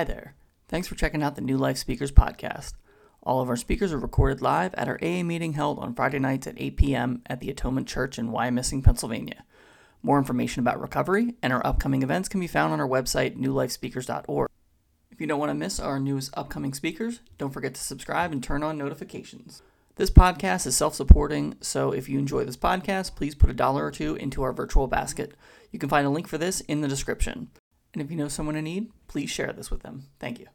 Hi 0.00 0.04
there. 0.04 0.34
Thanks 0.66 0.88
for 0.88 0.94
checking 0.94 1.22
out 1.22 1.34
the 1.34 1.42
New 1.42 1.58
Life 1.58 1.76
Speakers 1.76 2.10
podcast. 2.10 2.72
All 3.22 3.42
of 3.42 3.50
our 3.50 3.56
speakers 3.56 3.92
are 3.92 3.98
recorded 3.98 4.40
live 4.40 4.72
at 4.76 4.88
our 4.88 4.98
AA 5.02 5.22
meeting 5.22 5.52
held 5.52 5.78
on 5.78 5.94
Friday 5.94 6.18
nights 6.18 6.46
at 6.46 6.54
8 6.56 6.78
p.m. 6.78 7.22
at 7.26 7.40
the 7.40 7.50
Atonement 7.50 7.86
Church 7.86 8.18
in 8.18 8.30
Wyomissing, 8.30 8.82
Pennsylvania. 8.82 9.44
More 10.02 10.16
information 10.16 10.60
about 10.60 10.80
recovery 10.80 11.34
and 11.42 11.52
our 11.52 11.60
upcoming 11.66 12.02
events 12.02 12.30
can 12.30 12.40
be 12.40 12.46
found 12.46 12.72
on 12.72 12.80
our 12.80 12.88
website, 12.88 13.36
newlifespeakers.org. 13.36 14.48
If 15.10 15.20
you 15.20 15.26
don't 15.26 15.38
want 15.38 15.50
to 15.50 15.54
miss 15.54 15.78
our 15.78 16.00
newest 16.00 16.30
upcoming 16.34 16.72
speakers, 16.72 17.20
don't 17.36 17.52
forget 17.52 17.74
to 17.74 17.80
subscribe 17.82 18.32
and 18.32 18.42
turn 18.42 18.62
on 18.62 18.78
notifications. 18.78 19.60
This 19.96 20.10
podcast 20.10 20.66
is 20.66 20.74
self 20.74 20.94
supporting, 20.94 21.58
so 21.60 21.92
if 21.92 22.08
you 22.08 22.18
enjoy 22.18 22.44
this 22.44 22.56
podcast, 22.56 23.16
please 23.16 23.34
put 23.34 23.50
a 23.50 23.52
dollar 23.52 23.84
or 23.84 23.90
two 23.90 24.14
into 24.14 24.42
our 24.44 24.54
virtual 24.54 24.86
basket. 24.86 25.34
You 25.70 25.78
can 25.78 25.90
find 25.90 26.06
a 26.06 26.10
link 26.10 26.26
for 26.26 26.38
this 26.38 26.62
in 26.62 26.80
the 26.80 26.88
description. 26.88 27.50
And 27.92 28.02
if 28.02 28.10
you 28.10 28.16
know 28.16 28.28
someone 28.28 28.56
in 28.56 28.64
need, 28.64 28.90
please 29.08 29.30
share 29.30 29.52
this 29.52 29.70
with 29.70 29.82
them. 29.82 30.06
Thank 30.18 30.38
you. 30.38 30.46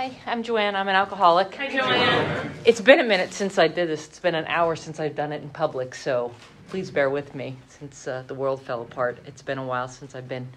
Hi, 0.00 0.16
I'm 0.26 0.42
Joanne. 0.42 0.74
I'm 0.76 0.88
an 0.88 0.94
alcoholic. 0.94 1.54
Hi, 1.56 1.68
Joanne. 1.68 2.50
It's 2.64 2.80
been 2.80 3.00
a 3.00 3.04
minute 3.04 3.32
since 3.32 3.58
I 3.58 3.68
did 3.68 3.88
this. 3.88 4.06
It's 4.06 4.18
been 4.18 4.34
an 4.34 4.46
hour 4.46 4.74
since 4.74 4.98
I've 4.98 5.14
done 5.14 5.32
it 5.32 5.42
in 5.42 5.50
public, 5.50 5.94
so 5.94 6.32
please 6.68 6.90
bear 6.90 7.10
with 7.10 7.34
me 7.34 7.56
since 7.68 8.08
uh, 8.08 8.24
the 8.26 8.34
world 8.34 8.62
fell 8.62 8.82
apart. 8.82 9.18
It's 9.26 9.42
been 9.42 9.58
a 9.58 9.64
while 9.64 9.88
since 9.88 10.14
I've 10.14 10.28
been 10.28 10.48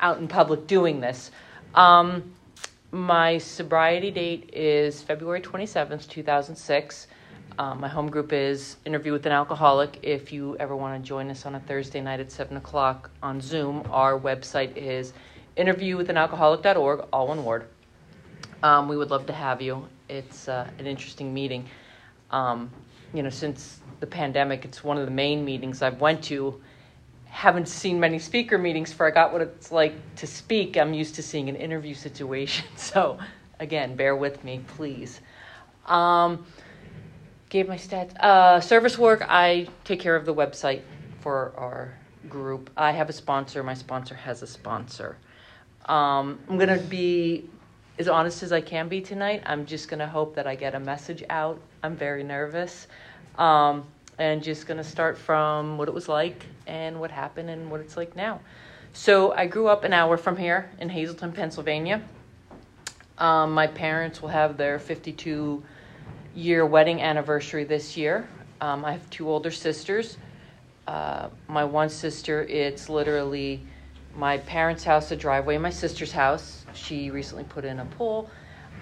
out 0.00 0.18
in 0.18 0.28
public 0.28 0.66
doing 0.66 1.00
this. 1.00 1.30
Um, 1.74 2.34
my 2.90 3.38
sobriety 3.38 4.10
date 4.10 4.50
is 4.52 5.02
February 5.02 5.40
27th, 5.40 6.08
2006. 6.08 7.06
Um, 7.58 7.80
my 7.80 7.88
home 7.88 8.08
group 8.08 8.32
is 8.32 8.76
Interview 8.84 9.10
with 9.10 9.26
an 9.26 9.32
Alcoholic. 9.32 9.98
If 10.04 10.32
you 10.32 10.56
ever 10.60 10.76
want 10.76 11.02
to 11.02 11.04
join 11.04 11.28
us 11.28 11.44
on 11.44 11.56
a 11.56 11.60
Thursday 11.60 12.00
night 12.00 12.20
at 12.20 12.30
7 12.30 12.56
o'clock 12.56 13.10
on 13.20 13.40
Zoom, 13.40 13.82
our 13.90 14.16
website 14.16 14.76
is 14.76 15.12
interviewwithanalcoholic.org, 15.56 17.06
all 17.12 17.26
one 17.26 17.44
word. 17.44 17.66
Um, 18.62 18.86
we 18.86 18.96
would 18.96 19.10
love 19.10 19.26
to 19.26 19.32
have 19.32 19.60
you. 19.60 19.88
It's 20.08 20.46
uh, 20.46 20.70
an 20.78 20.86
interesting 20.86 21.34
meeting. 21.34 21.68
Um, 22.30 22.70
you 23.12 23.24
know, 23.24 23.30
since 23.30 23.80
the 23.98 24.06
pandemic, 24.06 24.64
it's 24.64 24.84
one 24.84 24.96
of 24.96 25.04
the 25.04 25.10
main 25.10 25.44
meetings 25.44 25.82
I've 25.82 26.00
went 26.00 26.22
to. 26.24 26.60
Haven't 27.24 27.66
seen 27.66 27.98
many 27.98 28.20
speaker 28.20 28.56
meetings, 28.56 28.92
forgot 28.92 29.32
what 29.32 29.42
it's 29.42 29.72
like 29.72 29.94
to 30.14 30.28
speak. 30.28 30.76
I'm 30.76 30.94
used 30.94 31.16
to 31.16 31.24
seeing 31.24 31.48
an 31.48 31.56
interview 31.56 31.94
situation. 31.94 32.66
So, 32.76 33.18
again, 33.58 33.96
bear 33.96 34.14
with 34.14 34.44
me, 34.44 34.60
please. 34.76 35.20
Um, 35.86 36.46
gave 37.48 37.68
my 37.68 37.76
stats. 37.76 38.16
Uh, 38.18 38.60
service 38.60 38.98
work, 38.98 39.24
I 39.28 39.68
take 39.84 40.00
care 40.00 40.16
of 40.16 40.26
the 40.26 40.34
website 40.34 40.82
for 41.20 41.52
our 41.56 41.94
group. 42.28 42.70
I 42.76 42.92
have 42.92 43.08
a 43.08 43.12
sponsor. 43.12 43.62
My 43.62 43.74
sponsor 43.74 44.14
has 44.14 44.42
a 44.42 44.46
sponsor. 44.46 45.16
Um, 45.86 46.38
I'm 46.48 46.58
going 46.58 46.68
to 46.68 46.84
be 46.84 47.48
as 47.98 48.08
honest 48.08 48.42
as 48.42 48.52
I 48.52 48.60
can 48.60 48.88
be 48.88 49.00
tonight. 49.00 49.42
I'm 49.46 49.66
just 49.66 49.88
going 49.88 50.00
to 50.00 50.06
hope 50.06 50.34
that 50.34 50.46
I 50.46 50.54
get 50.54 50.74
a 50.74 50.80
message 50.80 51.24
out. 51.30 51.60
I'm 51.82 51.96
very 51.96 52.22
nervous. 52.22 52.86
Um, 53.36 53.84
and 54.18 54.42
just 54.42 54.66
going 54.66 54.78
to 54.78 54.84
start 54.84 55.16
from 55.16 55.78
what 55.78 55.88
it 55.88 55.94
was 55.94 56.08
like 56.08 56.44
and 56.66 57.00
what 57.00 57.10
happened 57.10 57.50
and 57.50 57.70
what 57.70 57.80
it's 57.80 57.96
like 57.96 58.16
now. 58.16 58.40
So 58.92 59.32
I 59.32 59.46
grew 59.46 59.68
up 59.68 59.84
an 59.84 59.92
hour 59.92 60.16
from 60.16 60.36
here 60.36 60.70
in 60.80 60.88
Hazleton, 60.88 61.32
Pennsylvania. 61.32 62.02
Um, 63.16 63.52
my 63.52 63.66
parents 63.66 64.20
will 64.20 64.28
have 64.28 64.56
their 64.56 64.78
52 64.78 65.62
year 66.38 66.64
wedding 66.64 67.02
anniversary 67.02 67.64
this 67.64 67.96
year. 67.96 68.28
Um, 68.60 68.84
I 68.84 68.92
have 68.92 69.10
two 69.10 69.28
older 69.28 69.50
sisters. 69.50 70.18
Uh, 70.86 71.30
my 71.48 71.64
one 71.64 71.88
sister, 71.88 72.44
it's 72.44 72.88
literally 72.88 73.60
my 74.14 74.38
parents' 74.38 74.84
house, 74.84 75.10
a 75.10 75.16
driveway, 75.16 75.58
my 75.58 75.70
sister's 75.70 76.12
house. 76.12 76.64
She 76.74 77.10
recently 77.10 77.42
put 77.42 77.64
in 77.64 77.80
a 77.80 77.84
pool. 77.84 78.30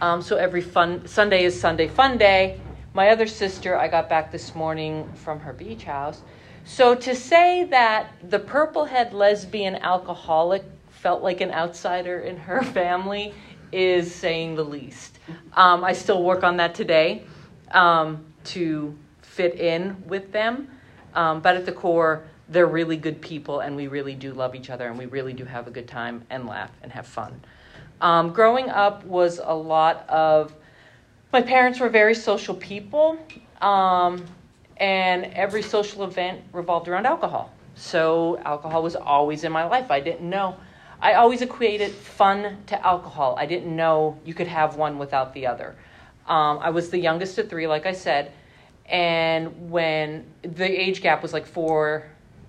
Um, 0.02 0.20
so 0.20 0.36
every 0.36 0.60
fun 0.60 1.06
Sunday 1.08 1.44
is 1.44 1.58
Sunday 1.58 1.88
fun 1.88 2.18
day. 2.18 2.60
My 2.92 3.08
other 3.08 3.26
sister, 3.26 3.76
I 3.76 3.88
got 3.88 4.10
back 4.10 4.30
this 4.30 4.54
morning 4.54 5.10
from 5.14 5.40
her 5.40 5.54
beach 5.54 5.84
house. 5.84 6.22
So 6.64 6.94
to 6.94 7.14
say 7.14 7.64
that 7.64 8.12
the 8.22 8.38
purplehead 8.38 9.14
lesbian 9.14 9.76
alcoholic 9.76 10.62
felt 10.90 11.22
like 11.22 11.40
an 11.40 11.52
outsider 11.52 12.18
in 12.18 12.36
her 12.36 12.62
family 12.74 13.32
is 13.72 14.14
saying 14.14 14.56
the 14.56 14.64
least. 14.64 15.18
Um, 15.54 15.84
I 15.84 15.94
still 15.94 16.22
work 16.22 16.44
on 16.44 16.58
that 16.58 16.74
today 16.74 17.24
um, 17.72 18.24
to 18.44 18.96
fit 19.22 19.58
in 19.60 20.02
with 20.06 20.32
them, 20.32 20.68
um, 21.14 21.40
but 21.40 21.56
at 21.56 21.66
the 21.66 21.72
core, 21.72 22.24
they're 22.48 22.66
really 22.66 22.96
good 22.96 23.20
people, 23.20 23.60
and 23.60 23.74
we 23.74 23.88
really 23.88 24.14
do 24.14 24.32
love 24.32 24.54
each 24.54 24.70
other, 24.70 24.88
and 24.88 24.98
we 24.98 25.06
really 25.06 25.32
do 25.32 25.44
have 25.44 25.66
a 25.66 25.70
good 25.70 25.88
time 25.88 26.24
and 26.30 26.46
laugh 26.46 26.70
and 26.82 26.92
have 26.92 27.06
fun. 27.06 27.40
Um, 28.00 28.32
growing 28.32 28.68
up 28.70 29.04
was 29.04 29.40
a 29.42 29.54
lot 29.54 30.08
of 30.08 30.54
my 31.32 31.42
parents 31.42 31.80
were 31.80 31.88
very 31.88 32.14
social 32.14 32.54
people, 32.54 33.18
um, 33.60 34.24
and 34.76 35.24
every 35.26 35.62
social 35.62 36.04
event 36.04 36.42
revolved 36.52 36.88
around 36.88 37.06
alcohol. 37.06 37.52
So 37.74 38.38
alcohol 38.44 38.82
was 38.82 38.96
always 38.96 39.44
in 39.44 39.52
my 39.52 39.64
life. 39.64 39.90
I 39.90 40.00
didn't 40.00 40.28
know. 40.28 40.56
I 41.00 41.14
always 41.14 41.42
equated 41.42 41.90
fun 41.90 42.62
to 42.66 42.86
alcohol. 42.86 43.36
I 43.38 43.46
didn't 43.46 43.74
know 43.74 44.18
you 44.24 44.34
could 44.34 44.46
have 44.46 44.76
one 44.76 44.98
without 44.98 45.34
the 45.34 45.46
other. 45.46 45.76
Um, 46.26 46.58
I 46.60 46.70
was 46.70 46.90
the 46.90 46.98
youngest 46.98 47.38
of 47.38 47.48
three, 47.48 47.66
like 47.66 47.86
I 47.86 47.92
said, 47.92 48.32
and 48.86 49.70
when 49.70 50.26
the 50.42 50.64
age 50.64 51.00
gap 51.00 51.22
was 51.22 51.32
like 51.32 51.46
four, 51.46 52.06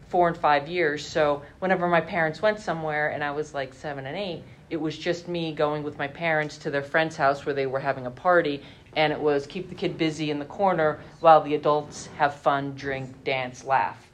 four 0.09 0.27
and 0.27 0.37
five 0.37 0.67
years. 0.67 1.05
So 1.05 1.43
whenever 1.59 1.87
my 1.87 2.01
parents 2.01 2.41
went 2.41 2.59
somewhere, 2.59 3.09
and 3.09 3.23
I 3.23 3.31
was 3.31 3.53
like 3.53 3.73
seven 3.73 4.05
and 4.05 4.17
eight, 4.17 4.43
it 4.69 4.77
was 4.77 4.97
just 4.97 5.27
me 5.27 5.53
going 5.53 5.83
with 5.83 5.97
my 5.97 6.07
parents 6.07 6.57
to 6.59 6.69
their 6.69 6.83
friend's 6.83 7.15
house 7.15 7.45
where 7.45 7.55
they 7.55 7.67
were 7.67 7.79
having 7.79 8.05
a 8.05 8.11
party, 8.11 8.61
and 8.95 9.13
it 9.13 9.19
was 9.19 9.45
keep 9.47 9.69
the 9.69 9.75
kid 9.75 9.97
busy 9.97 10.31
in 10.31 10.39
the 10.39 10.45
corner 10.45 10.99
while 11.19 11.41
the 11.41 11.55
adults 11.55 12.07
have 12.17 12.35
fun, 12.35 12.73
drink, 12.75 13.23
dance, 13.23 13.63
laugh. 13.63 14.09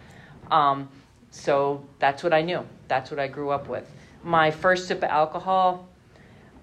Um, 0.52 0.90
so 1.32 1.84
that's 2.00 2.22
what 2.22 2.34
I 2.34 2.42
knew. 2.42 2.66
That's 2.88 3.10
what 3.10 3.20
I 3.20 3.28
grew 3.28 3.50
up 3.50 3.68
with. 3.68 3.90
My 4.24 4.52
first 4.52 4.88
sip 4.88 5.00
of 5.00 5.06
alcohol, 5.06 5.88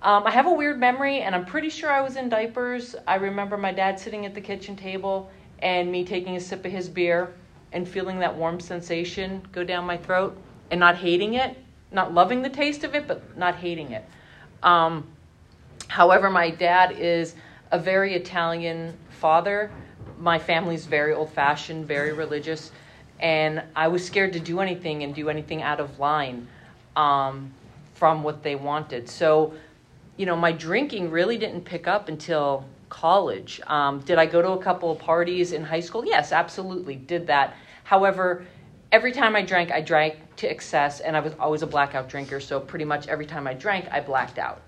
um, 0.02 0.26
I 0.26 0.30
have 0.30 0.46
a 0.46 0.52
weird 0.52 0.78
memory, 0.78 1.20
and 1.20 1.34
I'm 1.34 1.44
pretty 1.44 1.68
sure 1.68 1.90
I 1.90 2.00
was 2.00 2.16
in 2.16 2.28
diapers. 2.28 2.96
I 3.06 3.16
remember 3.16 3.56
my 3.58 3.72
dad 3.72 4.00
sitting 4.00 4.24
at 4.24 4.34
the 4.34 4.40
kitchen 4.40 4.74
table 4.74 5.30
and 5.60 5.92
me 5.92 6.04
taking 6.04 6.36
a 6.36 6.40
sip 6.40 6.64
of 6.64 6.72
his 6.72 6.88
beer 6.88 7.34
and 7.72 7.86
feeling 7.86 8.18
that 8.20 8.34
warm 8.34 8.60
sensation 8.60 9.42
go 9.52 9.62
down 9.62 9.84
my 9.84 9.98
throat 9.98 10.36
and 10.70 10.80
not 10.80 10.96
hating 10.96 11.34
it, 11.34 11.56
not 11.92 12.14
loving 12.14 12.40
the 12.40 12.48
taste 12.48 12.82
of 12.82 12.94
it, 12.94 13.06
but 13.06 13.36
not 13.36 13.56
hating 13.56 13.92
it. 13.92 14.04
Um, 14.62 15.06
however, 15.88 16.30
my 16.30 16.50
dad 16.50 16.92
is 16.92 17.34
a 17.70 17.78
very 17.78 18.14
Italian 18.14 18.96
father. 19.10 19.70
My 20.18 20.38
family's 20.38 20.86
very 20.86 21.12
old 21.12 21.30
fashioned, 21.30 21.86
very 21.86 22.12
religious, 22.12 22.72
and 23.20 23.62
I 23.76 23.88
was 23.88 24.04
scared 24.04 24.32
to 24.32 24.40
do 24.40 24.60
anything 24.60 25.02
and 25.02 25.14
do 25.14 25.28
anything 25.28 25.62
out 25.62 25.78
of 25.78 25.98
line 25.98 26.48
um, 26.96 27.52
from 27.94 28.22
what 28.22 28.42
they 28.42 28.54
wanted. 28.54 29.08
So, 29.08 29.52
you 30.20 30.26
know, 30.26 30.36
my 30.36 30.53
drinking 30.53 31.10
really 31.10 31.38
didn't 31.38 31.62
pick 31.62 31.88
up 31.88 32.10
until 32.10 32.66
college. 32.91 33.58
Um, 33.66 34.00
did 34.00 34.19
I 34.19 34.26
go 34.26 34.42
to 34.42 34.50
a 34.50 34.62
couple 34.62 34.91
of 34.91 34.98
parties 34.98 35.53
in 35.53 35.64
high 35.64 35.81
school? 35.81 36.04
Yes, 36.04 36.31
absolutely, 36.31 36.94
did 36.94 37.28
that. 37.28 37.54
However, 37.84 38.44
every 38.92 39.12
time 39.12 39.34
I 39.34 39.41
drank, 39.41 39.70
I 39.70 39.80
drank 39.80 40.16
to 40.36 40.50
excess, 40.50 41.00
and 41.00 41.16
I 41.16 41.20
was 41.20 41.32
always 41.41 41.62
a 41.62 41.66
blackout 41.66 42.10
drinker, 42.10 42.38
so 42.38 42.60
pretty 42.60 42.84
much 42.84 43.09
every 43.09 43.25
time 43.25 43.47
I 43.47 43.54
drank, 43.54 43.88
I 43.91 44.00
blacked 44.00 44.38
out. 44.38 44.60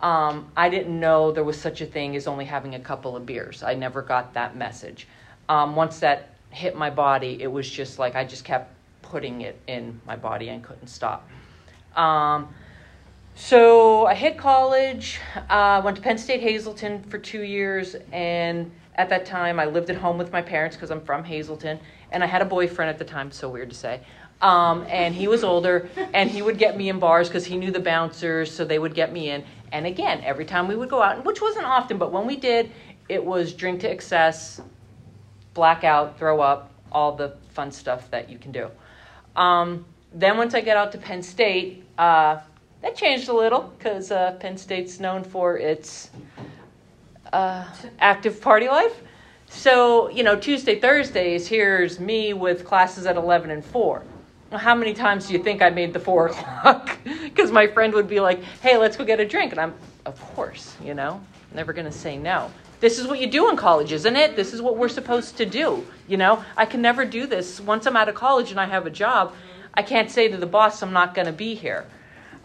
Um, 0.00 0.50
I 0.56 0.70
didn't 0.70 0.98
know 0.98 1.32
there 1.32 1.44
was 1.44 1.60
such 1.60 1.82
a 1.82 1.86
thing 1.86 2.16
as 2.16 2.26
only 2.26 2.46
having 2.46 2.74
a 2.74 2.80
couple 2.80 3.14
of 3.14 3.26
beers. 3.26 3.62
I 3.62 3.74
never 3.74 4.00
got 4.00 4.32
that 4.32 4.56
message. 4.56 5.06
Um, 5.50 5.76
once 5.76 5.98
that 5.98 6.30
hit 6.48 6.74
my 6.74 6.88
body, 6.88 7.42
it 7.42 7.52
was 7.52 7.68
just 7.68 7.98
like 7.98 8.16
I 8.16 8.24
just 8.24 8.46
kept 8.46 8.72
putting 9.02 9.42
it 9.42 9.60
in 9.66 10.00
my 10.06 10.16
body 10.16 10.48
and 10.48 10.64
couldn't 10.64 10.88
stop. 10.88 11.28
Um, 11.94 12.48
so 13.38 14.04
I 14.04 14.14
hit 14.14 14.36
college, 14.36 15.20
uh, 15.48 15.80
went 15.84 15.96
to 15.96 16.02
Penn 16.02 16.18
State 16.18 16.42
Hazleton 16.42 17.04
for 17.04 17.18
two 17.18 17.42
years, 17.42 17.94
and 18.10 18.68
at 18.96 19.08
that 19.10 19.26
time 19.26 19.60
I 19.60 19.64
lived 19.64 19.90
at 19.90 19.96
home 19.96 20.18
with 20.18 20.32
my 20.32 20.42
parents 20.42 20.74
because 20.74 20.90
I'm 20.90 21.00
from 21.00 21.22
Hazleton, 21.22 21.78
and 22.10 22.24
I 22.24 22.26
had 22.26 22.42
a 22.42 22.44
boyfriend 22.44 22.90
at 22.90 22.98
the 22.98 23.04
time, 23.04 23.30
so 23.30 23.48
weird 23.48 23.70
to 23.70 23.76
say. 23.76 24.00
Um, 24.42 24.84
and 24.88 25.14
he 25.14 25.28
was 25.28 25.44
older, 25.44 25.88
and 26.12 26.28
he 26.28 26.42
would 26.42 26.58
get 26.58 26.76
me 26.76 26.88
in 26.88 26.98
bars 26.98 27.28
because 27.28 27.44
he 27.44 27.56
knew 27.56 27.70
the 27.70 27.80
bouncers, 27.80 28.52
so 28.52 28.64
they 28.64 28.80
would 28.80 28.92
get 28.92 29.12
me 29.12 29.30
in. 29.30 29.44
And 29.70 29.86
again, 29.86 30.20
every 30.24 30.44
time 30.44 30.66
we 30.66 30.74
would 30.74 30.88
go 30.88 31.00
out, 31.00 31.24
which 31.24 31.40
wasn't 31.40 31.66
often, 31.66 31.96
but 31.96 32.10
when 32.10 32.26
we 32.26 32.34
did, 32.34 32.72
it 33.08 33.24
was 33.24 33.52
drink 33.52 33.80
to 33.80 33.90
excess, 33.90 34.60
blackout, 35.54 36.18
throw 36.18 36.40
up, 36.40 36.72
all 36.90 37.14
the 37.14 37.36
fun 37.54 37.70
stuff 37.70 38.10
that 38.10 38.28
you 38.28 38.36
can 38.36 38.50
do. 38.50 38.68
Um, 39.36 39.84
then 40.12 40.36
once 40.36 40.54
I 40.54 40.60
get 40.60 40.76
out 40.76 40.90
to 40.92 40.98
Penn 40.98 41.22
State, 41.22 41.84
uh, 41.98 42.40
that 42.88 42.96
changed 42.96 43.28
a 43.28 43.32
little 43.34 43.72
because 43.78 44.10
uh, 44.10 44.32
Penn 44.40 44.56
State's 44.56 44.98
known 44.98 45.22
for 45.22 45.58
its 45.58 46.08
uh, 47.34 47.66
active 47.98 48.40
party 48.40 48.66
life. 48.66 49.02
So, 49.50 50.08
you 50.08 50.22
know, 50.22 50.36
Tuesday, 50.36 50.80
Thursdays, 50.80 51.46
here's 51.46 52.00
me 52.00 52.32
with 52.32 52.64
classes 52.64 53.04
at 53.04 53.16
11 53.16 53.50
and 53.50 53.62
4. 53.62 54.02
How 54.52 54.74
many 54.74 54.94
times 54.94 55.26
do 55.26 55.34
you 55.34 55.42
think 55.42 55.60
I 55.60 55.68
made 55.68 55.92
the 55.92 56.00
4 56.00 56.26
o'clock? 56.28 56.98
Because 57.04 57.52
my 57.52 57.66
friend 57.66 57.92
would 57.92 58.08
be 58.08 58.20
like, 58.20 58.42
hey, 58.62 58.78
let's 58.78 58.96
go 58.96 59.04
get 59.04 59.20
a 59.20 59.26
drink. 59.26 59.52
And 59.52 59.60
I'm, 59.60 59.74
of 60.06 60.18
course, 60.34 60.74
you 60.82 60.94
know, 60.94 61.20
never 61.54 61.74
going 61.74 61.86
to 61.86 61.92
say 61.92 62.16
no. 62.16 62.50
This 62.80 62.98
is 62.98 63.06
what 63.06 63.20
you 63.20 63.26
do 63.26 63.50
in 63.50 63.56
college, 63.56 63.92
isn't 63.92 64.16
it? 64.16 64.34
This 64.34 64.54
is 64.54 64.62
what 64.62 64.78
we're 64.78 64.88
supposed 64.88 65.36
to 65.36 65.44
do. 65.44 65.86
You 66.06 66.16
know, 66.16 66.42
I 66.56 66.64
can 66.64 66.80
never 66.80 67.04
do 67.04 67.26
this. 67.26 67.60
Once 67.60 67.84
I'm 67.84 67.96
out 67.96 68.08
of 68.08 68.14
college 68.14 68.50
and 68.50 68.58
I 68.58 68.64
have 68.64 68.86
a 68.86 68.90
job, 68.90 69.34
I 69.74 69.82
can't 69.82 70.10
say 70.10 70.28
to 70.28 70.38
the 70.38 70.46
boss, 70.46 70.82
I'm 70.82 70.92
not 70.94 71.14
going 71.14 71.26
to 71.26 71.32
be 71.32 71.54
here. 71.54 71.84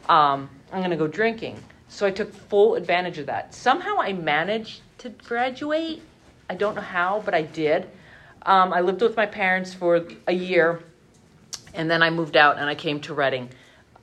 Um, 0.09 0.49
I'm 0.71 0.79
going 0.79 0.91
to 0.91 0.97
go 0.97 1.07
drinking. 1.07 1.61
So 1.87 2.05
I 2.05 2.11
took 2.11 2.33
full 2.33 2.75
advantage 2.75 3.19
of 3.19 3.27
that. 3.27 3.53
Somehow 3.53 3.99
I 3.99 4.13
managed 4.13 4.81
to 4.99 5.09
graduate. 5.09 6.01
I 6.49 6.55
don't 6.55 6.75
know 6.75 6.81
how, 6.81 7.21
but 7.23 7.33
I 7.33 7.43
did. 7.43 7.87
Um, 8.45 8.73
I 8.73 8.81
lived 8.81 9.01
with 9.01 9.15
my 9.15 9.25
parents 9.25 9.73
for 9.73 10.05
a 10.27 10.33
year, 10.33 10.83
and 11.73 11.89
then 11.89 12.03
I 12.03 12.09
moved 12.09 12.35
out 12.35 12.57
and 12.57 12.67
I 12.67 12.75
came 12.75 12.99
to 13.01 13.13
Reading 13.13 13.49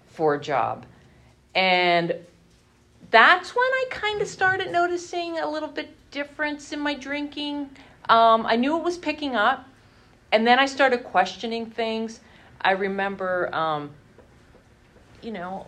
for 0.06 0.34
a 0.34 0.40
job. 0.40 0.86
And 1.54 2.14
that's 3.10 3.54
when 3.54 3.64
I 3.64 3.86
kind 3.90 4.22
of 4.22 4.28
started 4.28 4.70
noticing 4.70 5.38
a 5.38 5.50
little 5.50 5.68
bit 5.68 5.94
difference 6.10 6.72
in 6.72 6.80
my 6.80 6.94
drinking. 6.94 7.70
Um, 8.08 8.46
I 8.46 8.56
knew 8.56 8.76
it 8.76 8.82
was 8.82 8.98
picking 8.98 9.36
up, 9.36 9.68
and 10.32 10.46
then 10.46 10.58
I 10.58 10.66
started 10.66 11.04
questioning 11.04 11.66
things. 11.66 12.20
I 12.60 12.72
remember, 12.72 13.54
um, 13.54 13.90
you 15.22 15.32
know, 15.32 15.66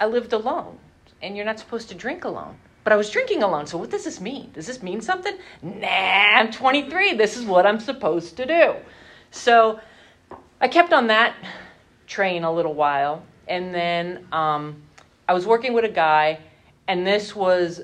I, 0.00 0.06
lived 0.06 0.32
alone, 0.32 0.78
and 1.22 1.36
you're 1.36 1.46
not 1.46 1.58
supposed 1.58 1.88
to 1.90 1.94
drink 1.94 2.24
alone. 2.24 2.56
But 2.84 2.92
I 2.92 2.96
was 2.96 3.10
drinking 3.10 3.42
alone, 3.42 3.66
so 3.66 3.76
what 3.76 3.90
does 3.90 4.04
this 4.04 4.20
mean? 4.20 4.50
Does 4.52 4.66
this 4.66 4.82
mean 4.82 5.00
something? 5.00 5.36
Nah, 5.62 5.86
I'm 5.86 6.50
23. 6.50 7.14
This 7.14 7.36
is 7.36 7.44
what 7.44 7.66
I'm 7.66 7.80
supposed 7.80 8.36
to 8.38 8.46
do. 8.46 8.74
So 9.30 9.80
I 10.60 10.68
kept 10.68 10.92
on 10.92 11.08
that 11.08 11.34
train 12.06 12.44
a 12.44 12.52
little 12.52 12.74
while, 12.74 13.22
and 13.46 13.74
then 13.74 14.26
um, 14.32 14.82
I 15.28 15.34
was 15.34 15.46
working 15.46 15.74
with 15.74 15.84
a 15.84 15.90
guy, 15.90 16.40
and 16.86 17.06
this 17.06 17.36
was 17.36 17.82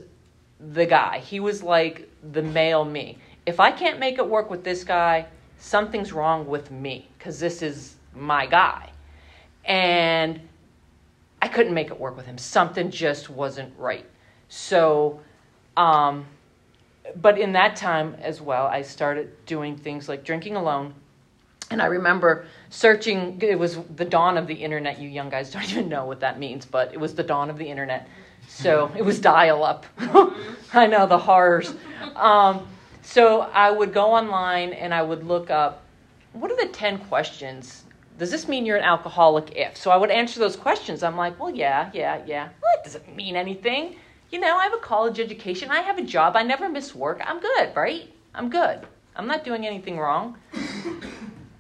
the 0.72 0.86
guy. 0.86 1.18
He 1.18 1.40
was 1.40 1.62
like 1.62 2.08
the 2.32 2.42
male 2.42 2.84
me. 2.84 3.18
If 3.46 3.60
I 3.60 3.70
can't 3.70 3.98
make 3.98 4.18
it 4.18 4.26
work 4.26 4.50
with 4.50 4.64
this 4.64 4.84
guy, 4.84 5.26
something's 5.58 6.12
wrong 6.12 6.46
with 6.46 6.70
me 6.70 7.08
because 7.18 7.38
this 7.38 7.62
is 7.62 7.96
my 8.14 8.46
guy. 8.46 8.90
And 9.64 10.40
I 11.44 11.48
couldn't 11.48 11.74
make 11.74 11.90
it 11.90 12.00
work 12.00 12.16
with 12.16 12.24
him. 12.24 12.38
Something 12.38 12.90
just 12.90 13.28
wasn't 13.28 13.74
right. 13.76 14.06
So, 14.48 15.20
um, 15.76 16.24
but 17.16 17.38
in 17.38 17.52
that 17.52 17.76
time 17.76 18.16
as 18.22 18.40
well, 18.40 18.66
I 18.66 18.80
started 18.80 19.44
doing 19.44 19.76
things 19.76 20.08
like 20.08 20.24
drinking 20.24 20.56
alone. 20.56 20.94
And 21.70 21.82
I 21.82 21.86
remember 21.86 22.46
searching, 22.70 23.38
it 23.42 23.58
was 23.58 23.76
the 23.94 24.06
dawn 24.06 24.38
of 24.38 24.46
the 24.46 24.54
internet. 24.54 24.98
You 24.98 25.10
young 25.10 25.28
guys 25.28 25.52
don't 25.52 25.62
even 25.70 25.90
know 25.90 26.06
what 26.06 26.20
that 26.20 26.38
means, 26.38 26.64
but 26.64 26.94
it 26.94 26.98
was 26.98 27.14
the 27.14 27.22
dawn 27.22 27.50
of 27.50 27.58
the 27.58 27.66
internet. 27.66 28.08
So 28.48 28.90
it 28.96 29.02
was 29.02 29.20
dial 29.20 29.62
up. 29.62 29.84
I 30.72 30.86
know 30.86 31.06
the 31.06 31.18
horrors. 31.18 31.74
Um, 32.16 32.66
so 33.02 33.42
I 33.42 33.70
would 33.70 33.92
go 33.92 34.14
online 34.14 34.72
and 34.72 34.94
I 34.94 35.02
would 35.02 35.24
look 35.24 35.50
up 35.50 35.82
what 36.32 36.50
are 36.50 36.56
the 36.56 36.72
10 36.72 36.98
questions? 37.00 37.83
Does 38.16 38.30
this 38.30 38.46
mean 38.46 38.64
you're 38.64 38.76
an 38.76 38.84
alcoholic 38.84 39.56
if? 39.56 39.76
So 39.76 39.90
I 39.90 39.96
would 39.96 40.10
answer 40.10 40.38
those 40.38 40.56
questions. 40.56 41.02
I'm 41.02 41.16
like, 41.16 41.38
well, 41.40 41.50
yeah, 41.50 41.90
yeah, 41.92 42.22
yeah. 42.26 42.48
Well, 42.62 42.72
it 42.76 42.84
doesn't 42.84 43.14
mean 43.16 43.34
anything. 43.34 43.96
You 44.30 44.40
know, 44.40 44.56
I 44.56 44.64
have 44.64 44.74
a 44.74 44.78
college 44.78 45.18
education. 45.18 45.70
I 45.70 45.80
have 45.80 45.98
a 45.98 46.02
job. 46.02 46.36
I 46.36 46.42
never 46.42 46.68
miss 46.68 46.94
work. 46.94 47.20
I'm 47.24 47.40
good, 47.40 47.74
right? 47.74 48.12
I'm 48.34 48.50
good. 48.50 48.80
I'm 49.16 49.26
not 49.26 49.44
doing 49.44 49.66
anything 49.66 49.98
wrong. 49.98 50.36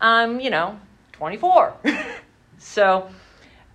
I'm, 0.00 0.40
you 0.40 0.50
know, 0.50 0.78
24. 1.12 1.74
so 2.58 3.08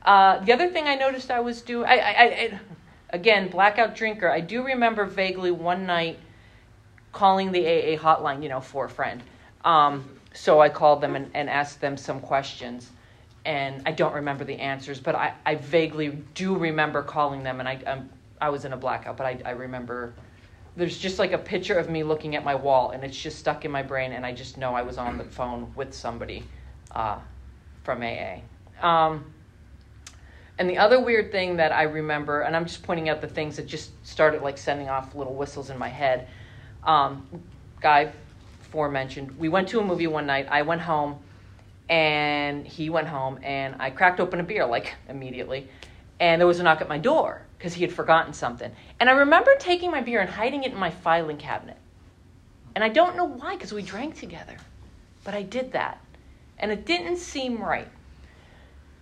uh, 0.03 0.39
the 0.39 0.53
other 0.53 0.69
thing 0.69 0.87
I 0.87 0.95
noticed 0.95 1.31
I 1.31 1.39
was 1.39 1.61
doing, 1.61 1.85
I, 1.87 1.97
I, 1.97 2.23
I, 2.23 2.59
again, 3.11 3.49
blackout 3.49 3.95
drinker. 3.95 4.29
I 4.29 4.39
do 4.39 4.63
remember 4.63 5.05
vaguely 5.05 5.51
one 5.51 5.85
night 5.85 6.19
calling 7.11 7.51
the 7.51 7.65
AA 7.65 7.97
hotline, 7.97 8.43
you 8.43 8.49
know, 8.49 8.61
for 8.61 8.85
a 8.85 8.89
friend. 8.89 9.23
Um, 9.63 10.18
so 10.39 10.61
I 10.61 10.69
called 10.69 11.01
them 11.01 11.17
and, 11.17 11.29
and 11.33 11.49
asked 11.49 11.81
them 11.81 11.97
some 11.97 12.21
questions. 12.21 12.91
And 13.43 13.81
I 13.85 13.91
don't 13.91 14.13
remember 14.13 14.45
the 14.45 14.55
answers, 14.55 14.97
but 14.97 15.13
I, 15.13 15.33
I 15.45 15.55
vaguely 15.55 16.11
do 16.33 16.55
remember 16.55 17.03
calling 17.03 17.43
them. 17.43 17.59
And 17.59 17.67
I, 17.67 17.81
I'm, 17.85 18.09
I 18.39 18.47
was 18.47 18.63
in 18.63 18.71
a 18.71 18.77
blackout, 18.77 19.17
but 19.17 19.25
I, 19.25 19.41
I 19.43 19.49
remember 19.51 20.13
there's 20.77 20.97
just 20.97 21.19
like 21.19 21.33
a 21.33 21.37
picture 21.37 21.77
of 21.77 21.89
me 21.89 22.03
looking 22.03 22.37
at 22.37 22.45
my 22.45 22.55
wall, 22.55 22.91
and 22.91 23.03
it's 23.03 23.19
just 23.19 23.37
stuck 23.37 23.65
in 23.65 23.71
my 23.71 23.83
brain. 23.83 24.13
And 24.13 24.25
I 24.25 24.31
just 24.31 24.57
know 24.57 24.75
I 24.75 24.81
was 24.81 24.97
on 24.97 25.17
the 25.17 25.25
phone 25.25 25.73
with 25.75 25.93
somebody 25.93 26.45
uh, 26.91 27.19
from 27.83 28.01
AA. 28.01 28.37
Um, 28.81 29.33
and 30.57 30.69
the 30.69 30.77
other 30.77 31.01
weird 31.01 31.33
thing 31.33 31.57
that 31.57 31.73
I 31.73 31.83
remember, 31.83 32.41
and 32.41 32.55
I'm 32.55 32.65
just 32.65 32.81
pointing 32.83 33.09
out 33.09 33.19
the 33.19 33.27
things 33.27 33.57
that 33.57 33.67
just 33.67 33.91
started 34.07 34.41
like 34.41 34.57
sending 34.57 34.87
off 34.87 35.15
little 35.15 35.35
whistles 35.35 35.69
in 35.69 35.77
my 35.77 35.89
head. 35.89 36.29
Um, 36.85 37.27
guy 37.81 38.13
aforementioned, 38.69 39.37
we 39.37 39.49
went 39.49 39.67
to 39.69 39.79
a 39.79 39.83
movie 39.83 40.07
one 40.07 40.25
night. 40.25 40.47
I 40.49 40.61
went 40.61 40.81
home, 40.81 41.17
and 41.89 42.65
he 42.65 42.89
went 42.89 43.07
home, 43.07 43.39
and 43.43 43.75
I 43.79 43.89
cracked 43.89 44.19
open 44.19 44.39
a 44.39 44.43
beer 44.43 44.65
like 44.65 44.95
immediately, 45.07 45.67
and 46.19 46.39
there 46.39 46.47
was 46.47 46.59
a 46.59 46.63
knock 46.63 46.81
at 46.81 46.87
my 46.87 46.99
door 46.99 47.41
because 47.57 47.73
he 47.73 47.81
had 47.81 47.91
forgotten 47.91 48.31
something. 48.31 48.71
And 48.99 49.09
I 49.09 49.13
remember 49.13 49.51
taking 49.59 49.91
my 49.91 50.01
beer 50.01 50.21
and 50.21 50.29
hiding 50.29 50.63
it 50.63 50.71
in 50.71 50.77
my 50.77 50.91
filing 50.91 51.37
cabinet. 51.37 51.77
And 52.75 52.83
I 52.83 52.89
don't 52.89 53.17
know 53.17 53.25
why, 53.25 53.55
because 53.55 53.73
we 53.73 53.81
drank 53.81 54.15
together, 54.15 54.55
but 55.23 55.33
I 55.33 55.41
did 55.41 55.71
that, 55.73 55.99
and 56.59 56.71
it 56.71 56.85
didn't 56.85 57.17
seem 57.17 57.57
right. 57.57 57.87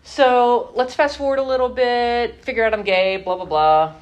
So 0.03 0.71
let's 0.73 0.95
fast 0.95 1.17
forward 1.17 1.39
a 1.39 1.43
little 1.43 1.69
bit, 1.69 2.43
figure 2.43 2.63
out 2.63 2.73
I'm 2.73 2.83
gay, 2.83 3.17
blah, 3.17 3.35
blah, 3.35 3.45
blah. 3.45 3.93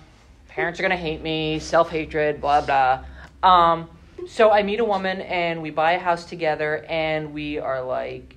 Parents 0.47 0.79
are 0.79 0.83
going 0.83 0.91
to 0.91 0.97
hate 0.97 1.21
me, 1.21 1.57
self 1.57 1.89
hatred, 1.89 2.39
blah, 2.39 2.61
blah. 2.61 3.03
Um, 3.41 3.89
so 4.27 4.51
I 4.51 4.63
meet 4.63 4.79
a 4.79 4.85
woman 4.85 5.21
and 5.21 5.61
we 5.61 5.69
buy 5.69 5.93
a 5.93 5.99
house 5.99 6.25
together 6.25 6.85
and 6.89 7.33
we 7.33 7.57
are 7.57 7.81
like 7.81 8.35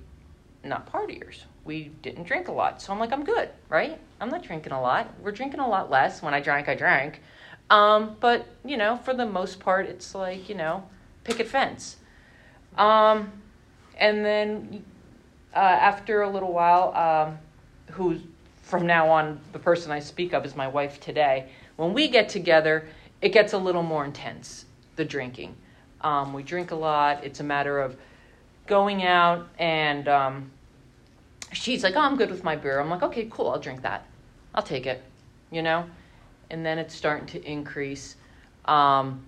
not 0.63 0.91
partiers. 0.91 1.43
We 1.65 1.91
didn't 2.01 2.23
drink 2.23 2.47
a 2.47 2.51
lot. 2.51 2.81
So 2.81 2.91
I'm 2.91 2.99
like, 2.99 3.11
I'm 3.11 3.23
good, 3.23 3.49
right? 3.69 3.99
I'm 4.19 4.29
not 4.29 4.43
drinking 4.43 4.73
a 4.73 4.81
lot. 4.81 5.13
We're 5.21 5.31
drinking 5.31 5.59
a 5.59 5.67
lot 5.67 5.89
less. 5.89 6.21
When 6.21 6.33
I 6.33 6.39
drank, 6.39 6.67
I 6.67 6.75
drank. 6.75 7.21
Um, 7.69 8.17
but, 8.19 8.47
you 8.65 8.77
know, 8.77 8.97
for 8.97 9.13
the 9.13 9.25
most 9.25 9.59
part, 9.59 9.85
it's 9.85 10.15
like, 10.15 10.49
you 10.49 10.55
know, 10.55 10.83
picket 11.23 11.47
fence. 11.47 11.97
Um, 12.77 13.31
and 13.97 14.25
then 14.25 14.83
uh, 15.55 15.59
after 15.59 16.23
a 16.23 16.29
little 16.29 16.51
while, 16.51 16.95
um, 16.95 17.37
who 17.93 18.19
from 18.63 18.85
now 18.85 19.09
on 19.09 19.39
the 19.51 19.59
person 19.59 19.91
I 19.91 19.99
speak 19.99 20.33
of 20.33 20.45
is 20.45 20.55
my 20.55 20.67
wife 20.67 20.99
today. 20.99 21.49
When 21.75 21.93
we 21.93 22.07
get 22.07 22.29
together, 22.29 22.87
it 23.21 23.29
gets 23.29 23.53
a 23.53 23.57
little 23.57 23.83
more 23.83 24.05
intense, 24.05 24.65
the 24.95 25.05
drinking. 25.05 25.55
Um, 26.01 26.33
we 26.33 26.43
drink 26.43 26.71
a 26.71 26.75
lot. 26.75 27.23
It's 27.23 27.39
a 27.39 27.43
matter 27.43 27.79
of 27.79 27.95
going 28.67 29.03
out 29.03 29.47
and 29.57 30.07
um, 30.07 30.51
she's 31.51 31.83
like, 31.83 31.95
oh, 31.95 32.01
I'm 32.01 32.15
good 32.15 32.29
with 32.29 32.43
my 32.43 32.55
beer. 32.55 32.79
I'm 32.79 32.89
like, 32.89 33.03
okay, 33.03 33.27
cool, 33.29 33.49
I'll 33.49 33.59
drink 33.59 33.81
that. 33.81 34.05
I'll 34.53 34.63
take 34.63 34.85
it, 34.85 35.01
you 35.51 35.61
know? 35.61 35.85
And 36.49 36.65
then 36.65 36.79
it's 36.79 36.95
starting 36.95 37.27
to 37.27 37.43
increase. 37.43 38.15
Um, 38.65 39.23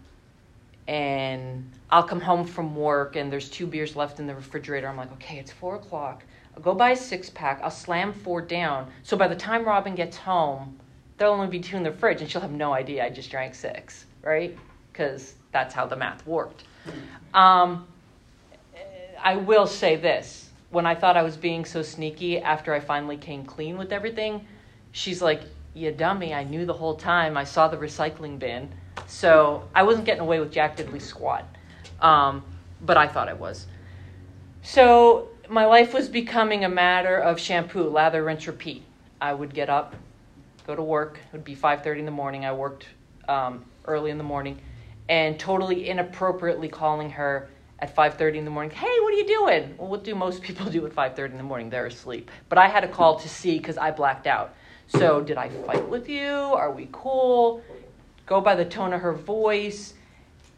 and 0.87 1.69
I'll 1.89 2.03
come 2.03 2.21
home 2.21 2.45
from 2.45 2.75
work 2.75 3.15
and 3.15 3.31
there's 3.31 3.49
two 3.49 3.67
beers 3.67 3.95
left 3.95 4.19
in 4.19 4.27
the 4.27 4.35
refrigerator. 4.35 4.87
I'm 4.87 4.97
like, 4.97 5.11
okay, 5.13 5.37
it's 5.37 5.51
four 5.51 5.75
o'clock. 5.75 6.23
I'll 6.55 6.61
go 6.61 6.73
buy 6.73 6.91
a 6.91 6.95
six 6.95 7.29
pack. 7.29 7.61
I'll 7.63 7.71
slam 7.71 8.13
four 8.13 8.41
down. 8.41 8.91
So 9.03 9.15
by 9.15 9.27
the 9.27 9.35
time 9.35 9.63
Robin 9.63 9.95
gets 9.95 10.17
home, 10.17 10.77
there'll 11.17 11.33
only 11.33 11.47
be 11.47 11.59
two 11.59 11.77
in 11.77 11.83
the 11.83 11.91
fridge, 11.91 12.21
and 12.21 12.29
she'll 12.29 12.41
have 12.41 12.51
no 12.51 12.73
idea 12.73 13.05
I 13.05 13.09
just 13.09 13.29
drank 13.29 13.55
six, 13.55 14.05
right? 14.21 14.57
Because 14.91 15.35
that's 15.51 15.73
how 15.73 15.85
the 15.85 15.95
math 15.95 16.25
worked. 16.25 16.63
Um, 17.33 17.87
I 19.21 19.35
will 19.35 19.67
say 19.67 19.95
this: 19.95 20.49
when 20.69 20.85
I 20.85 20.95
thought 20.95 21.17
I 21.17 21.23
was 21.23 21.37
being 21.37 21.65
so 21.65 21.81
sneaky, 21.81 22.39
after 22.39 22.73
I 22.73 22.79
finally 22.79 23.17
came 23.17 23.45
clean 23.45 23.77
with 23.77 23.91
everything, 23.91 24.45
she's 24.91 25.21
like, 25.21 25.41
"You 25.73 25.91
dummy! 25.91 26.33
I 26.33 26.43
knew 26.43 26.65
the 26.65 26.73
whole 26.73 26.95
time. 26.95 27.37
I 27.37 27.43
saw 27.43 27.67
the 27.67 27.77
recycling 27.77 28.39
bin, 28.39 28.69
so 29.07 29.67
I 29.75 29.83
wasn't 29.83 30.05
getting 30.05 30.21
away 30.21 30.39
with 30.39 30.51
Jack 30.51 30.77
Diddley 30.77 31.01
squat." 31.01 31.45
Um, 32.01 32.43
but 32.81 32.97
I 32.97 33.07
thought 33.07 33.29
I 33.29 33.33
was. 33.33 33.67
So 34.63 35.29
my 35.49 35.65
life 35.65 35.93
was 35.93 36.07
becoming 36.07 36.63
a 36.65 36.69
matter 36.69 37.17
of 37.17 37.39
shampoo, 37.39 37.89
lather, 37.89 38.23
rinse, 38.23 38.47
repeat. 38.47 38.83
I 39.19 39.33
would 39.33 39.53
get 39.53 39.69
up, 39.69 39.95
go 40.65 40.75
to 40.75 40.81
work. 40.81 41.17
It 41.17 41.33
would 41.33 41.43
be 41.43 41.55
5:30 41.55 41.99
in 41.99 42.05
the 42.05 42.11
morning. 42.11 42.45
I 42.45 42.53
worked 42.53 42.87
um, 43.27 43.65
early 43.85 44.11
in 44.11 44.17
the 44.17 44.23
morning, 44.23 44.59
and 45.11 45.37
totally 45.37 45.89
inappropriately 45.89 46.69
calling 46.69 47.09
her 47.09 47.49
at 47.79 47.93
5:30 47.93 48.37
in 48.37 48.45
the 48.45 48.51
morning. 48.51 48.71
Hey, 48.71 48.97
what 49.01 49.13
are 49.13 49.17
you 49.17 49.27
doing? 49.27 49.75
Well, 49.77 49.89
what 49.89 50.05
do 50.05 50.15
most 50.15 50.41
people 50.47 50.65
do 50.67 50.85
at 50.85 50.93
5:30 50.93 51.31
in 51.31 51.37
the 51.37 51.43
morning? 51.43 51.69
They're 51.69 51.85
asleep. 51.85 52.31
But 52.47 52.57
I 52.57 52.67
had 52.67 52.85
a 52.85 52.87
call 52.87 53.19
to 53.19 53.27
see 53.27 53.57
because 53.57 53.77
I 53.77 53.91
blacked 53.91 54.25
out. 54.25 54.55
So 54.87 55.21
did 55.21 55.37
I 55.37 55.49
fight 55.49 55.87
with 55.89 56.07
you? 56.07 56.31
Are 56.31 56.71
we 56.71 56.87
cool? 56.93 57.61
Go 58.25 58.39
by 58.39 58.55
the 58.55 58.63
tone 58.63 58.93
of 58.93 59.01
her 59.01 59.11
voice 59.11 59.93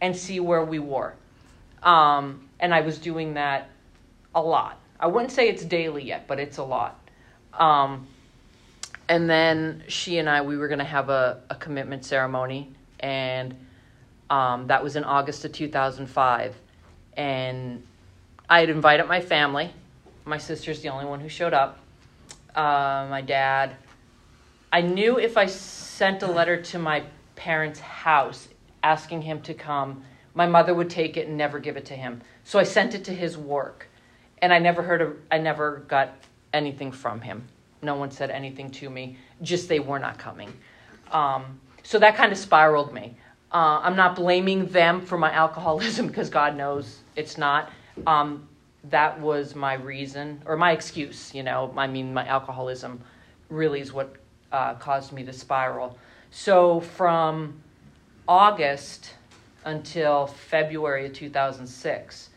and 0.01 0.15
see 0.15 0.39
where 0.39 0.63
we 0.63 0.77
were. 0.77 1.15
Um, 1.81 2.47
and 2.59 2.75
I 2.75 2.81
was 2.81 2.99
doing 2.99 3.33
that 3.33 3.69
a 4.35 4.41
lot. 4.41 4.79
I 4.99 5.07
wouldn't 5.07 5.31
say 5.31 5.49
it's 5.49 5.65
daily 5.65 6.03
yet, 6.03 6.27
but 6.27 6.39
it's 6.39 6.57
a 6.57 6.63
lot. 6.63 6.99
Um, 7.53 8.07
and 9.09 9.27
then 9.27 9.83
she 9.87 10.19
and 10.19 10.29
I, 10.29 10.41
we 10.41 10.57
were 10.57 10.67
going 10.67 10.79
to 10.79 10.85
have 10.85 11.09
a, 11.09 11.41
a 11.49 11.55
commitment 11.55 12.05
ceremony, 12.05 12.71
and 12.99 13.55
um, 14.33 14.65
that 14.65 14.83
was 14.83 14.95
in 14.95 15.03
August 15.03 15.45
of 15.45 15.51
2005. 15.51 16.55
And 17.15 17.83
I 18.49 18.61
had 18.61 18.69
invited 18.69 19.07
my 19.07 19.21
family. 19.21 19.71
My 20.25 20.39
sister's 20.39 20.81
the 20.81 20.89
only 20.89 21.05
one 21.05 21.19
who 21.19 21.29
showed 21.29 21.53
up. 21.53 21.79
Uh, 22.55 23.05
my 23.11 23.21
dad. 23.21 23.75
I 24.71 24.81
knew 24.81 25.19
if 25.19 25.37
I 25.37 25.45
sent 25.45 26.23
a 26.23 26.27
letter 26.27 26.59
to 26.63 26.79
my 26.79 27.03
parents' 27.35 27.79
house 27.79 28.47
asking 28.81 29.21
him 29.21 29.39
to 29.41 29.53
come, 29.53 30.03
my 30.33 30.47
mother 30.47 30.73
would 30.73 30.89
take 30.89 31.15
it 31.15 31.27
and 31.27 31.37
never 31.37 31.59
give 31.59 31.77
it 31.77 31.85
to 31.85 31.93
him. 31.93 32.21
So 32.43 32.57
I 32.57 32.63
sent 32.63 32.95
it 32.95 33.03
to 33.05 33.13
his 33.13 33.37
work, 33.37 33.87
and 34.41 34.51
I 34.51 34.57
never 34.57 34.81
heard 34.81 35.01
of, 35.01 35.15
I 35.31 35.37
never 35.37 35.83
got 35.87 36.15
anything 36.53 36.91
from 36.91 37.21
him. 37.21 37.47
No 37.83 37.95
one 37.95 38.09
said 38.09 38.31
anything 38.31 38.71
to 38.71 38.89
me, 38.89 39.17
just 39.43 39.69
they 39.69 39.79
were 39.79 39.99
not 39.99 40.17
coming. 40.17 40.51
Um, 41.11 41.59
so 41.83 41.99
that 41.99 42.15
kind 42.15 42.31
of 42.31 42.37
spiraled 42.39 42.93
me. 42.93 43.15
Uh, 43.53 43.79
I'm 43.83 43.95
not 43.95 44.15
blaming 44.15 44.65
them 44.67 45.01
for 45.01 45.17
my 45.17 45.31
alcoholism 45.31 46.07
because 46.07 46.29
God 46.29 46.55
knows 46.55 46.99
it's 47.15 47.37
not. 47.37 47.71
Um, 48.07 48.47
that 48.89 49.19
was 49.19 49.55
my 49.55 49.75
reason 49.75 50.41
or 50.45 50.57
my 50.57 50.71
excuse, 50.71 51.33
you 51.33 51.43
know. 51.43 51.73
I 51.77 51.87
mean, 51.87 52.13
my 52.13 52.27
alcoholism 52.27 53.01
really 53.49 53.79
is 53.79 53.93
what 53.93 54.15
uh, 54.51 54.73
caused 54.75 55.11
me 55.13 55.23
to 55.23 55.33
spiral. 55.33 55.97
So 56.31 56.79
from 56.81 57.61
August 58.27 59.13
until 59.65 60.27
February 60.27 61.05
of 61.05 61.13
2006, 61.13 62.29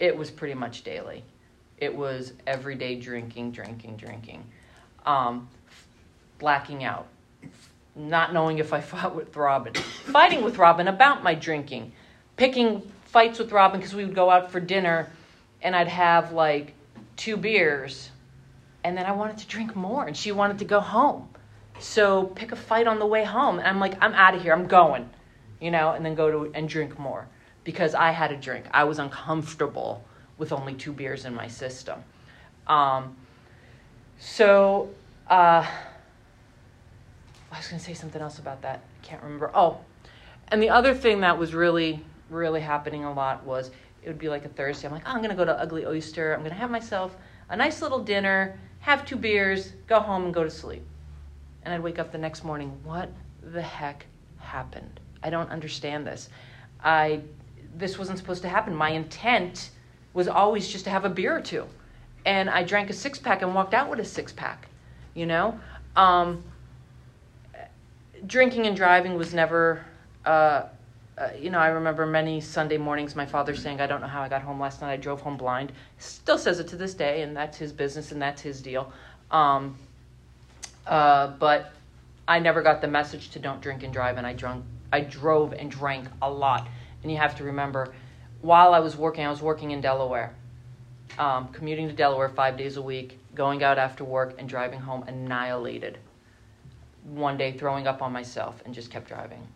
it 0.00 0.16
was 0.16 0.30
pretty 0.30 0.54
much 0.54 0.82
daily. 0.82 1.22
It 1.78 1.94
was 1.94 2.32
everyday 2.46 2.96
drinking, 2.96 3.52
drinking, 3.52 3.96
drinking 3.96 4.44
um, 5.06 5.48
blacking 6.38 6.84
out, 6.84 7.06
not 7.94 8.32
knowing 8.32 8.58
if 8.58 8.72
I 8.72 8.80
fought 8.90 9.14
with 9.14 9.36
Robin, 9.36 9.74
fighting 9.74 10.42
with 10.42 10.58
Robin 10.58 10.88
about 10.88 11.22
my 11.22 11.34
drinking, 11.34 11.92
picking 12.36 12.82
fights 13.06 13.38
with 13.38 13.52
Robin 13.52 13.78
because 13.78 13.94
we 13.94 14.04
would 14.04 14.14
go 14.14 14.30
out 14.30 14.50
for 14.50 14.60
dinner 14.60 15.10
and 15.60 15.76
I'd 15.76 15.88
have 15.88 16.32
like 16.32 16.74
two 17.16 17.36
beers 17.36 18.10
and 18.84 18.96
then 18.96 19.06
I 19.06 19.12
wanted 19.12 19.38
to 19.38 19.46
drink 19.46 19.76
more 19.76 20.06
and 20.06 20.16
she 20.16 20.32
wanted 20.32 20.58
to 20.60 20.64
go 20.64 20.80
home. 20.80 21.28
So 21.78 22.24
pick 22.24 22.52
a 22.52 22.56
fight 22.56 22.86
on 22.86 22.98
the 22.98 23.06
way 23.06 23.24
home 23.24 23.58
and 23.58 23.68
I'm 23.68 23.80
like, 23.80 24.02
I'm 24.02 24.14
out 24.14 24.34
of 24.34 24.42
here, 24.42 24.52
I'm 24.52 24.66
going, 24.66 25.08
you 25.60 25.70
know, 25.70 25.90
and 25.90 26.04
then 26.04 26.14
go 26.14 26.30
to 26.30 26.52
and 26.54 26.68
drink 26.68 26.98
more 26.98 27.26
because 27.64 27.94
I 27.94 28.10
had 28.10 28.32
a 28.32 28.36
drink. 28.36 28.66
I 28.72 28.84
was 28.84 28.98
uncomfortable 28.98 30.04
with 30.38 30.52
only 30.52 30.74
two 30.74 30.92
beers 30.92 31.24
in 31.24 31.34
my 31.34 31.48
system. 31.48 32.02
Um, 32.66 33.16
so, 34.18 34.90
uh, 35.28 35.66
I 37.52 37.58
was 37.58 37.68
going 37.68 37.78
to 37.78 37.84
say 37.84 37.94
something 37.94 38.20
else 38.20 38.38
about 38.38 38.62
that. 38.62 38.80
I 38.80 39.06
can't 39.06 39.22
remember. 39.22 39.50
Oh, 39.54 39.78
and 40.48 40.62
the 40.62 40.70
other 40.70 40.94
thing 40.94 41.20
that 41.20 41.38
was 41.38 41.54
really, 41.54 42.04
really 42.30 42.60
happening 42.60 43.04
a 43.04 43.12
lot 43.12 43.44
was 43.44 43.70
it 44.02 44.08
would 44.08 44.18
be 44.18 44.28
like 44.28 44.44
a 44.44 44.48
Thursday. 44.48 44.88
I'm 44.88 44.92
like, 44.92 45.02
oh, 45.06 45.10
I'm 45.10 45.18
going 45.18 45.30
to 45.30 45.36
go 45.36 45.44
to 45.44 45.58
Ugly 45.58 45.86
Oyster. 45.86 46.32
I'm 46.32 46.40
going 46.40 46.50
to 46.50 46.56
have 46.56 46.70
myself 46.70 47.16
a 47.50 47.56
nice 47.56 47.82
little 47.82 48.02
dinner, 48.02 48.58
have 48.80 49.06
two 49.06 49.16
beers, 49.16 49.72
go 49.86 50.00
home, 50.00 50.24
and 50.24 50.34
go 50.34 50.42
to 50.42 50.50
sleep. 50.50 50.82
And 51.62 51.72
I'd 51.72 51.82
wake 51.82 51.98
up 51.98 52.10
the 52.10 52.18
next 52.18 52.42
morning. 52.42 52.76
What 52.82 53.10
the 53.42 53.62
heck 53.62 54.06
happened? 54.38 54.98
I 55.22 55.30
don't 55.30 55.50
understand 55.50 56.06
this. 56.06 56.28
I 56.82 57.20
this 57.74 57.98
wasn't 57.98 58.18
supposed 58.18 58.42
to 58.42 58.48
happen. 58.48 58.74
My 58.74 58.90
intent 58.90 59.70
was 60.12 60.28
always 60.28 60.68
just 60.68 60.84
to 60.84 60.90
have 60.90 61.04
a 61.04 61.08
beer 61.08 61.34
or 61.36 61.40
two 61.40 61.66
and 62.24 62.48
I 62.50 62.62
drank 62.62 62.90
a 62.90 62.92
six 62.92 63.18
pack 63.18 63.42
and 63.42 63.54
walked 63.54 63.74
out 63.74 63.90
with 63.90 64.00
a 64.00 64.04
six 64.04 64.32
pack. 64.32 64.68
You 65.14 65.26
know, 65.26 65.58
um, 65.96 66.42
drinking 68.26 68.66
and 68.66 68.76
driving 68.76 69.16
was 69.16 69.34
never. 69.34 69.84
Uh, 70.24 70.64
uh, 71.18 71.28
you 71.38 71.50
know, 71.50 71.58
I 71.58 71.68
remember 71.68 72.06
many 72.06 72.40
Sunday 72.40 72.78
mornings 72.78 73.14
my 73.14 73.26
father 73.26 73.54
saying, 73.54 73.80
"I 73.80 73.86
don't 73.86 74.00
know 74.00 74.06
how 74.06 74.22
I 74.22 74.28
got 74.28 74.42
home 74.42 74.58
last 74.58 74.80
night. 74.80 74.92
I 74.92 74.96
drove 74.96 75.20
home 75.20 75.36
blind." 75.36 75.72
Still 75.98 76.38
says 76.38 76.58
it 76.58 76.68
to 76.68 76.76
this 76.76 76.94
day, 76.94 77.22
and 77.22 77.36
that's 77.36 77.58
his 77.58 77.72
business 77.72 78.12
and 78.12 78.22
that's 78.22 78.40
his 78.40 78.60
deal. 78.62 78.92
Um, 79.30 79.76
uh, 80.86 81.28
but 81.38 81.72
I 82.26 82.38
never 82.38 82.62
got 82.62 82.80
the 82.80 82.88
message 82.88 83.30
to 83.30 83.38
don't 83.38 83.60
drink 83.60 83.82
and 83.82 83.92
drive, 83.92 84.16
and 84.16 84.26
I 84.26 84.32
drunk, 84.32 84.64
I 84.92 85.00
drove 85.00 85.52
and 85.52 85.70
drank 85.70 86.08
a 86.22 86.30
lot. 86.30 86.66
And 87.02 87.12
you 87.12 87.18
have 87.18 87.36
to 87.36 87.44
remember, 87.44 87.92
while 88.40 88.74
I 88.74 88.80
was 88.80 88.96
working, 88.96 89.26
I 89.26 89.30
was 89.30 89.42
working 89.42 89.72
in 89.72 89.80
Delaware 89.80 90.34
um, 91.18 91.48
commuting 91.48 91.88
to 91.88 91.94
Delaware 91.94 92.28
five 92.28 92.56
days 92.56 92.76
a 92.76 92.82
week, 92.82 93.18
going 93.34 93.62
out 93.62 93.78
after 93.78 94.04
work, 94.04 94.34
and 94.38 94.48
driving 94.48 94.80
home 94.80 95.02
annihilated. 95.04 95.98
One 97.04 97.36
day, 97.36 97.52
throwing 97.52 97.86
up 97.86 98.02
on 98.02 98.12
myself, 98.12 98.62
and 98.64 98.74
just 98.74 98.90
kept 98.90 99.08
driving 99.08 99.46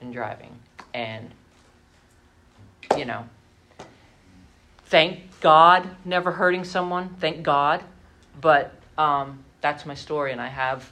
and 0.00 0.12
driving. 0.12 0.58
And, 0.92 1.30
you 2.96 3.04
know, 3.04 3.28
thank 4.86 5.40
God, 5.40 5.88
never 6.04 6.32
hurting 6.32 6.64
someone, 6.64 7.16
thank 7.20 7.42
God. 7.42 7.84
But 8.40 8.74
um, 8.96 9.44
that's 9.60 9.86
my 9.86 9.94
story, 9.94 10.32
and 10.32 10.40
I 10.40 10.48
have, 10.48 10.90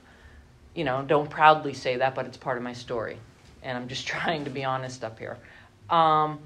you 0.75 0.85
know, 0.85 1.03
don't 1.03 1.31
proudly 1.31 1.75
say 1.75 1.97
that, 1.97 2.15
but 2.15 2.27
it's 2.27 2.37
part 2.37 2.57
of 2.57 2.63
my 2.63 2.73
story. 2.73 3.19
And 3.63 3.77
I'm 3.77 3.89
just 3.89 4.07
trying 4.09 4.45
to 4.45 4.51
be 4.51 4.65
honest 4.65 5.05
up 5.05 5.19
here. 5.19 5.39
Um, 5.91 6.41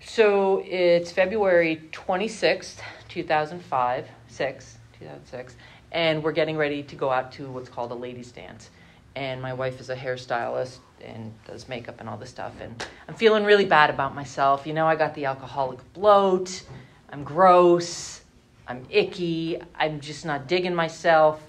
so 0.00 0.62
it's 0.66 1.10
February 1.10 1.82
26th, 1.92 2.80
2005, 3.08 4.08
6, 4.28 4.78
2006, 4.98 5.56
and 5.92 6.22
we're 6.22 6.32
getting 6.32 6.56
ready 6.56 6.82
to 6.82 6.96
go 6.96 7.10
out 7.10 7.32
to 7.32 7.50
what's 7.50 7.68
called 7.68 7.90
a 7.92 7.94
ladies' 7.94 8.30
dance. 8.32 8.70
And 9.16 9.42
my 9.42 9.52
wife 9.52 9.80
is 9.80 9.90
a 9.90 9.96
hairstylist 9.96 10.78
and 11.04 11.32
does 11.44 11.68
makeup 11.68 11.96
and 11.98 12.08
all 12.08 12.16
this 12.16 12.30
stuff. 12.30 12.52
And 12.60 12.86
I'm 13.08 13.14
feeling 13.14 13.44
really 13.44 13.64
bad 13.64 13.90
about 13.90 14.14
myself. 14.14 14.64
You 14.66 14.74
know, 14.74 14.86
I 14.86 14.94
got 14.94 15.14
the 15.14 15.24
alcoholic 15.24 15.80
bloat. 15.92 16.62
I'm 17.10 17.24
gross. 17.24 18.22
I'm 18.68 18.86
icky. 18.88 19.60
I'm 19.74 19.98
just 19.98 20.24
not 20.24 20.46
digging 20.46 20.74
myself. 20.74 21.42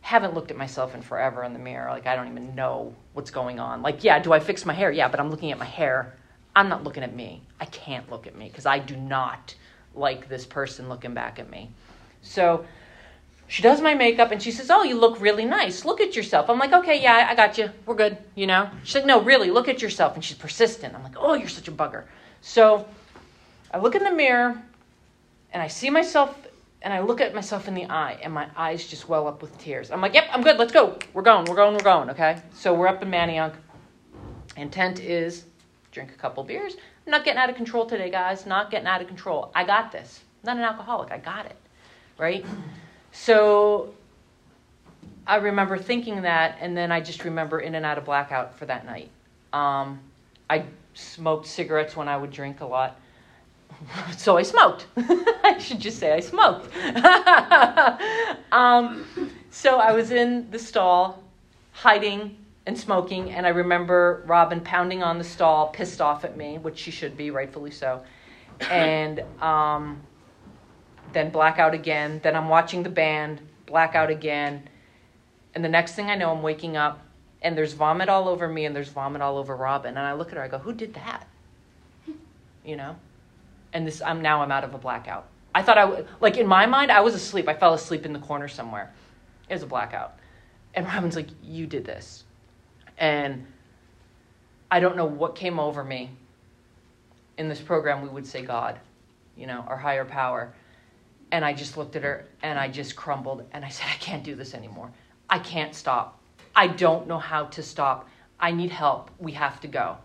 Haven't 0.00 0.32
looked 0.32 0.50
at 0.50 0.56
myself 0.56 0.94
in 0.94 1.02
forever 1.02 1.44
in 1.44 1.52
the 1.52 1.58
mirror. 1.58 1.90
Like, 1.90 2.06
I 2.06 2.16
don't 2.16 2.28
even 2.28 2.54
know 2.54 2.94
what's 3.12 3.30
going 3.30 3.60
on. 3.60 3.82
Like, 3.82 4.02
yeah, 4.02 4.18
do 4.18 4.32
I 4.32 4.40
fix 4.40 4.64
my 4.64 4.72
hair? 4.72 4.90
Yeah, 4.90 5.08
but 5.08 5.20
I'm 5.20 5.30
looking 5.30 5.52
at 5.52 5.58
my 5.58 5.66
hair 5.66 6.14
I'm 6.58 6.68
not 6.68 6.82
looking 6.82 7.04
at 7.04 7.14
me. 7.14 7.42
I 7.60 7.66
can't 7.66 8.10
look 8.10 8.26
at 8.26 8.36
me 8.36 8.48
because 8.48 8.66
I 8.66 8.80
do 8.80 8.96
not 8.96 9.54
like 9.94 10.28
this 10.28 10.44
person 10.44 10.88
looking 10.88 11.14
back 11.14 11.38
at 11.38 11.48
me. 11.48 11.70
So 12.22 12.64
she 13.48 13.62
does 13.62 13.80
my 13.80 13.94
makeup 13.94 14.30
and 14.30 14.42
she 14.42 14.52
says, 14.52 14.70
Oh, 14.70 14.82
you 14.82 14.94
look 14.94 15.20
really 15.20 15.46
nice. 15.46 15.84
Look 15.84 16.00
at 16.00 16.14
yourself. 16.14 16.50
I'm 16.50 16.58
like, 16.58 16.72
Okay, 16.72 17.02
yeah, 17.02 17.26
I 17.28 17.34
got 17.34 17.56
you. 17.58 17.70
We're 17.86 17.94
good. 17.94 18.18
You 18.34 18.46
know? 18.46 18.70
She's 18.84 18.94
like, 18.94 19.06
No, 19.06 19.22
really, 19.22 19.50
look 19.50 19.68
at 19.68 19.80
yourself. 19.80 20.14
And 20.14 20.24
she's 20.24 20.36
persistent. 20.36 20.94
I'm 20.94 21.02
like, 21.02 21.16
Oh, 21.18 21.32
you're 21.32 21.48
such 21.48 21.66
a 21.66 21.72
bugger. 21.72 22.04
So 22.42 22.86
I 23.72 23.78
look 23.78 23.94
in 23.94 24.04
the 24.04 24.12
mirror 24.12 24.62
and 25.52 25.62
I 25.62 25.66
see 25.68 25.88
myself 25.88 26.46
and 26.82 26.92
I 26.92 27.00
look 27.00 27.20
at 27.20 27.34
myself 27.34 27.66
in 27.66 27.74
the 27.74 27.86
eye 27.86 28.18
and 28.22 28.32
my 28.32 28.48
eyes 28.54 28.86
just 28.86 29.08
well 29.08 29.26
up 29.26 29.40
with 29.40 29.56
tears. 29.58 29.90
I'm 29.90 30.02
like, 30.02 30.14
Yep, 30.14 30.24
I'm 30.30 30.42
good. 30.42 30.58
Let's 30.58 30.72
go. 30.72 30.98
We're 31.14 31.22
going. 31.22 31.46
We're 31.46 31.56
going. 31.56 31.72
We're 31.72 31.80
going. 31.80 32.10
Okay. 32.10 32.40
So 32.52 32.74
we're 32.74 32.88
up 32.88 33.02
in 33.02 33.10
Manayunk. 33.10 33.54
Intent 34.56 35.00
is 35.00 35.46
drink 35.90 36.10
a 36.10 36.16
couple 36.18 36.44
beers. 36.44 36.74
I'm 37.06 37.12
not 37.12 37.24
getting 37.24 37.38
out 37.40 37.48
of 37.48 37.56
control 37.56 37.86
today, 37.86 38.10
guys. 38.10 38.44
Not 38.44 38.70
getting 38.70 38.86
out 38.86 39.00
of 39.00 39.08
control. 39.08 39.50
I 39.54 39.64
got 39.64 39.90
this. 39.90 40.20
I'm 40.44 40.48
not 40.48 40.56
an 40.58 40.64
alcoholic. 40.64 41.10
I 41.10 41.16
got 41.16 41.46
it. 41.46 41.56
Right? 42.18 42.44
So 43.12 43.94
I 45.26 45.36
remember 45.36 45.76
thinking 45.76 46.22
that, 46.22 46.56
and 46.60 46.76
then 46.76 46.90
I 46.90 47.00
just 47.00 47.24
remember 47.24 47.60
in 47.60 47.74
and 47.74 47.84
out 47.84 47.98
of 47.98 48.04
blackout 48.04 48.58
for 48.58 48.66
that 48.66 48.86
night. 48.86 49.10
Um, 49.52 50.00
I 50.48 50.64
smoked 50.94 51.46
cigarettes 51.46 51.96
when 51.96 52.08
I 52.08 52.16
would 52.16 52.30
drink 52.30 52.60
a 52.60 52.66
lot. 52.66 52.98
so 54.16 54.36
I 54.36 54.42
smoked. 54.42 54.86
I 54.96 55.58
should 55.58 55.80
just 55.80 55.98
say 55.98 56.12
I 56.12 56.20
smoked. 56.20 56.74
um, 58.52 59.04
so 59.50 59.78
I 59.78 59.92
was 59.92 60.10
in 60.10 60.50
the 60.50 60.58
stall, 60.58 61.22
hiding 61.72 62.36
and 62.66 62.78
smoking. 62.78 63.30
And 63.30 63.46
I 63.46 63.50
remember 63.50 64.22
Robin 64.26 64.60
pounding 64.60 65.02
on 65.02 65.18
the 65.18 65.24
stall, 65.24 65.68
pissed 65.68 66.00
off 66.00 66.24
at 66.24 66.36
me, 66.36 66.58
which 66.58 66.78
she 66.78 66.90
should 66.90 67.16
be, 67.16 67.30
rightfully 67.30 67.70
so. 67.70 68.02
And 68.70 69.20
um, 69.40 70.00
then 71.12 71.30
blackout 71.30 71.74
again. 71.74 72.20
Then 72.22 72.36
I'm 72.36 72.48
watching 72.48 72.82
the 72.82 72.90
band, 72.90 73.40
blackout 73.66 74.10
again. 74.10 74.68
And 75.54 75.64
the 75.64 75.68
next 75.68 75.94
thing 75.94 76.10
I 76.10 76.14
know, 76.14 76.32
I'm 76.32 76.42
waking 76.42 76.76
up 76.76 77.04
and 77.42 77.56
there's 77.56 77.72
vomit 77.72 78.08
all 78.08 78.28
over 78.28 78.48
me 78.48 78.64
and 78.64 78.74
there's 78.74 78.88
vomit 78.88 79.22
all 79.22 79.38
over 79.38 79.56
Robin. 79.56 79.96
And 79.96 80.06
I 80.06 80.12
look 80.12 80.28
at 80.28 80.36
her, 80.36 80.42
I 80.42 80.48
go, 80.48 80.58
Who 80.58 80.72
did 80.72 80.94
that? 80.94 81.26
You 82.64 82.76
know? 82.76 82.96
And 83.72 83.86
this, 83.86 84.02
I'm 84.02 84.22
now 84.22 84.42
I'm 84.42 84.50
out 84.50 84.64
of 84.64 84.74
a 84.74 84.78
blackout. 84.78 85.26
I 85.54 85.62
thought 85.62 85.78
I 85.78 86.04
like 86.20 86.36
in 86.36 86.46
my 86.46 86.66
mind, 86.66 86.90
I 86.90 87.00
was 87.00 87.14
asleep. 87.14 87.48
I 87.48 87.54
fell 87.54 87.74
asleep 87.74 88.04
in 88.04 88.12
the 88.12 88.18
corner 88.18 88.48
somewhere. 88.48 88.92
It 89.48 89.54
was 89.54 89.62
a 89.62 89.66
blackout. 89.66 90.18
And 90.74 90.86
Robin's 90.86 91.16
like, 91.16 91.28
You 91.42 91.66
did 91.66 91.84
this. 91.84 92.24
And 92.98 93.46
I 94.70 94.80
don't 94.80 94.96
know 94.96 95.06
what 95.06 95.34
came 95.34 95.58
over 95.58 95.84
me. 95.84 96.10
in 97.38 97.48
this 97.48 97.60
program 97.60 98.02
we 98.02 98.08
would 98.08 98.26
say 98.26 98.42
God, 98.42 98.78
you 99.36 99.46
know, 99.46 99.64
our 99.68 99.76
higher 99.76 100.04
power. 100.04 100.52
And 101.30 101.44
I 101.44 101.52
just 101.52 101.76
looked 101.76 101.96
at 101.96 102.02
her 102.02 102.24
and 102.42 102.58
I 102.58 102.68
just 102.68 102.96
crumbled 102.96 103.44
and 103.52 103.64
I 103.64 103.68
said, 103.68 103.86
I 103.90 103.96
can't 103.96 104.24
do 104.24 104.34
this 104.34 104.54
anymore. 104.54 104.90
I 105.28 105.38
can't 105.38 105.74
stop. 105.74 106.20
I 106.56 106.66
don't 106.68 107.06
know 107.06 107.18
how 107.18 107.44
to 107.44 107.62
stop. 107.62 108.08
I 108.40 108.50
need 108.50 108.70
help. 108.70 109.10
We 109.18 109.32
have 109.32 109.60
to 109.60 109.68
go. 109.68 109.96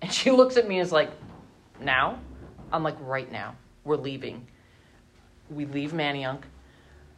And 0.00 0.12
she 0.12 0.30
looks 0.38 0.56
at 0.56 0.66
me 0.66 0.78
and 0.78 0.86
is 0.86 0.92
like, 0.92 1.10
Now? 1.80 2.18
I'm 2.72 2.82
like, 2.82 2.96
Right 3.00 3.30
now. 3.30 3.56
We're 3.84 3.96
leaving. 3.96 4.46
We 5.50 5.66
leave 5.66 5.92
Manayunk. 5.92 6.42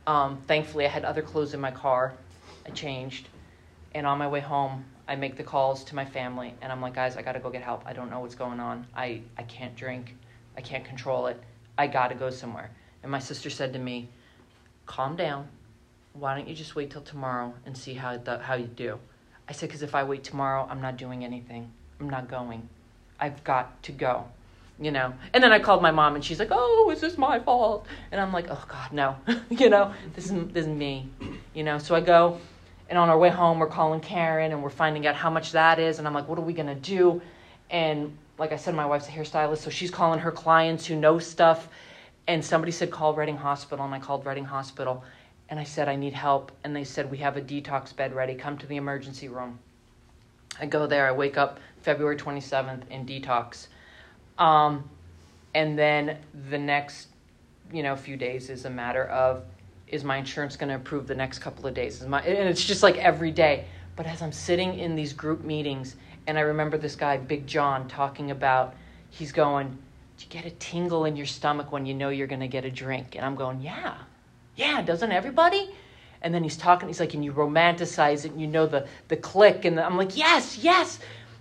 Um, 0.06 0.42
thankfully, 0.48 0.84
I 0.84 0.88
had 0.88 1.04
other 1.04 1.22
clothes 1.22 1.54
in 1.54 1.60
my 1.60 1.70
car. 1.70 2.14
I 2.66 2.70
changed. 2.70 3.28
And 3.94 4.06
on 4.06 4.18
my 4.18 4.26
way 4.26 4.40
home, 4.40 4.84
I 5.08 5.14
make 5.14 5.36
the 5.36 5.44
calls 5.44 5.84
to 5.84 5.94
my 5.94 6.04
family 6.04 6.54
and 6.60 6.72
I'm 6.72 6.80
like, 6.80 6.94
guys, 6.94 7.16
I 7.16 7.22
gotta 7.22 7.38
go 7.38 7.48
get 7.48 7.62
help. 7.62 7.82
I 7.86 7.92
don't 7.92 8.10
know 8.10 8.20
what's 8.20 8.34
going 8.34 8.58
on. 8.58 8.86
I, 8.94 9.22
I 9.38 9.44
can't 9.44 9.74
drink. 9.76 10.16
I 10.56 10.60
can't 10.60 10.84
control 10.84 11.26
it. 11.26 11.40
I 11.78 11.86
gotta 11.86 12.14
go 12.14 12.30
somewhere. 12.30 12.70
And 13.06 13.12
my 13.12 13.20
sister 13.20 13.50
said 13.50 13.72
to 13.74 13.78
me, 13.78 14.08
calm 14.84 15.14
down. 15.14 15.46
Why 16.12 16.34
don't 16.34 16.48
you 16.48 16.56
just 16.56 16.74
wait 16.74 16.90
till 16.90 17.02
tomorrow 17.02 17.54
and 17.64 17.78
see 17.78 17.94
how, 17.94 18.16
the, 18.16 18.38
how 18.38 18.54
you 18.54 18.66
do? 18.66 18.98
I 19.48 19.52
said, 19.52 19.68
because 19.68 19.84
if 19.84 19.94
I 19.94 20.02
wait 20.02 20.24
tomorrow, 20.24 20.66
I'm 20.68 20.80
not 20.80 20.96
doing 20.96 21.24
anything. 21.24 21.70
I'm 22.00 22.10
not 22.10 22.28
going. 22.28 22.68
I've 23.20 23.44
got 23.44 23.80
to 23.84 23.92
go, 23.92 24.24
you 24.80 24.90
know? 24.90 25.14
And 25.32 25.44
then 25.44 25.52
I 25.52 25.60
called 25.60 25.82
my 25.82 25.92
mom 25.92 26.16
and 26.16 26.24
she's 26.24 26.40
like, 26.40 26.48
oh, 26.50 26.90
is 26.92 27.00
this 27.00 27.16
my 27.16 27.38
fault? 27.38 27.86
And 28.10 28.20
I'm 28.20 28.32
like, 28.32 28.48
oh, 28.50 28.64
God, 28.66 28.92
no. 28.92 29.14
you 29.50 29.70
know, 29.70 29.94
this 30.16 30.28
is, 30.28 30.32
this 30.48 30.66
is 30.66 30.68
me, 30.68 31.08
you 31.54 31.62
know? 31.62 31.78
So 31.78 31.94
I 31.94 32.00
go 32.00 32.40
and 32.88 32.98
on 32.98 33.08
our 33.08 33.16
way 33.16 33.28
home, 33.28 33.60
we're 33.60 33.68
calling 33.68 34.00
Caron 34.00 34.50
and 34.50 34.64
we're 34.64 34.68
finding 34.68 35.06
out 35.06 35.14
how 35.14 35.30
much 35.30 35.52
that 35.52 35.78
is. 35.78 36.00
And 36.00 36.08
I'm 36.08 36.14
like, 36.14 36.26
what 36.26 36.40
are 36.40 36.42
we 36.42 36.52
going 36.52 36.66
to 36.66 36.74
do? 36.74 37.22
And 37.70 38.18
like 38.36 38.50
I 38.50 38.56
said, 38.56 38.74
my 38.74 38.84
wife's 38.84 39.06
a 39.06 39.12
hairstylist, 39.12 39.58
so 39.58 39.70
she's 39.70 39.92
calling 39.92 40.18
her 40.18 40.32
clients 40.32 40.84
who 40.86 40.96
know 40.96 41.20
stuff. 41.20 41.68
And 42.28 42.44
somebody 42.44 42.72
said, 42.72 42.90
call 42.90 43.14
Reading 43.14 43.36
Hospital. 43.36 43.84
And 43.84 43.94
I 43.94 43.98
called 43.98 44.26
Reading 44.26 44.44
Hospital. 44.44 45.04
And 45.48 45.60
I 45.60 45.64
said, 45.64 45.88
I 45.88 45.96
need 45.96 46.12
help. 46.12 46.50
And 46.64 46.74
they 46.74 46.84
said, 46.84 47.10
we 47.10 47.18
have 47.18 47.36
a 47.36 47.40
detox 47.40 47.94
bed 47.94 48.14
ready. 48.14 48.34
Come 48.34 48.58
to 48.58 48.66
the 48.66 48.76
emergency 48.76 49.28
room. 49.28 49.58
I 50.60 50.66
go 50.66 50.86
there. 50.86 51.06
I 51.06 51.12
wake 51.12 51.36
up 51.36 51.60
February 51.82 52.16
27th 52.16 52.88
in 52.90 53.06
detox. 53.06 53.68
Um, 54.38 54.88
and 55.54 55.78
then 55.78 56.18
the 56.50 56.58
next, 56.58 57.08
you 57.72 57.82
know, 57.82 57.94
few 57.96 58.16
days 58.16 58.50
is 58.50 58.64
a 58.64 58.70
matter 58.70 59.04
of 59.04 59.44
is 59.88 60.02
my 60.02 60.16
insurance 60.16 60.56
going 60.56 60.68
to 60.68 60.74
approve 60.74 61.06
the 61.06 61.14
next 61.14 61.38
couple 61.38 61.66
of 61.66 61.74
days? 61.74 62.00
Is 62.00 62.08
my, 62.08 62.20
and 62.22 62.48
it's 62.48 62.64
just 62.64 62.82
like 62.82 62.96
every 62.96 63.30
day. 63.30 63.66
But 63.94 64.06
as 64.06 64.20
I'm 64.20 64.32
sitting 64.32 64.78
in 64.78 64.96
these 64.96 65.12
group 65.12 65.44
meetings, 65.44 65.96
and 66.26 66.36
I 66.36 66.42
remember 66.42 66.76
this 66.76 66.96
guy, 66.96 67.16
Big 67.16 67.46
John, 67.46 67.88
talking 67.88 68.30
about, 68.30 68.74
he's 69.10 69.32
going, 69.32 69.78
you 70.22 70.28
get 70.28 70.46
a 70.46 70.50
tingle 70.50 71.04
in 71.04 71.16
your 71.16 71.26
stomach 71.26 71.72
when 71.72 71.86
you 71.86 71.94
know 71.94 72.08
you're 72.08 72.26
going 72.26 72.40
to 72.40 72.48
get 72.48 72.64
a 72.64 72.70
drink? 72.70 73.14
And 73.16 73.24
I'm 73.24 73.36
going, 73.36 73.60
Yeah, 73.60 73.96
yeah, 74.56 74.82
doesn't 74.82 75.12
everybody? 75.12 75.70
And 76.22 76.32
then 76.34 76.42
he's 76.42 76.56
talking, 76.56 76.88
he's 76.88 77.00
like, 77.00 77.14
and 77.14 77.24
you 77.24 77.32
romanticize 77.32 78.24
it, 78.24 78.32
and 78.32 78.40
you 78.40 78.46
know 78.46 78.66
the, 78.66 78.88
the 79.08 79.16
click. 79.16 79.64
And 79.64 79.78
the, 79.78 79.84
I'm 79.84 79.96
like, 79.96 80.16
Yes, 80.16 80.58
yes. 80.58 80.98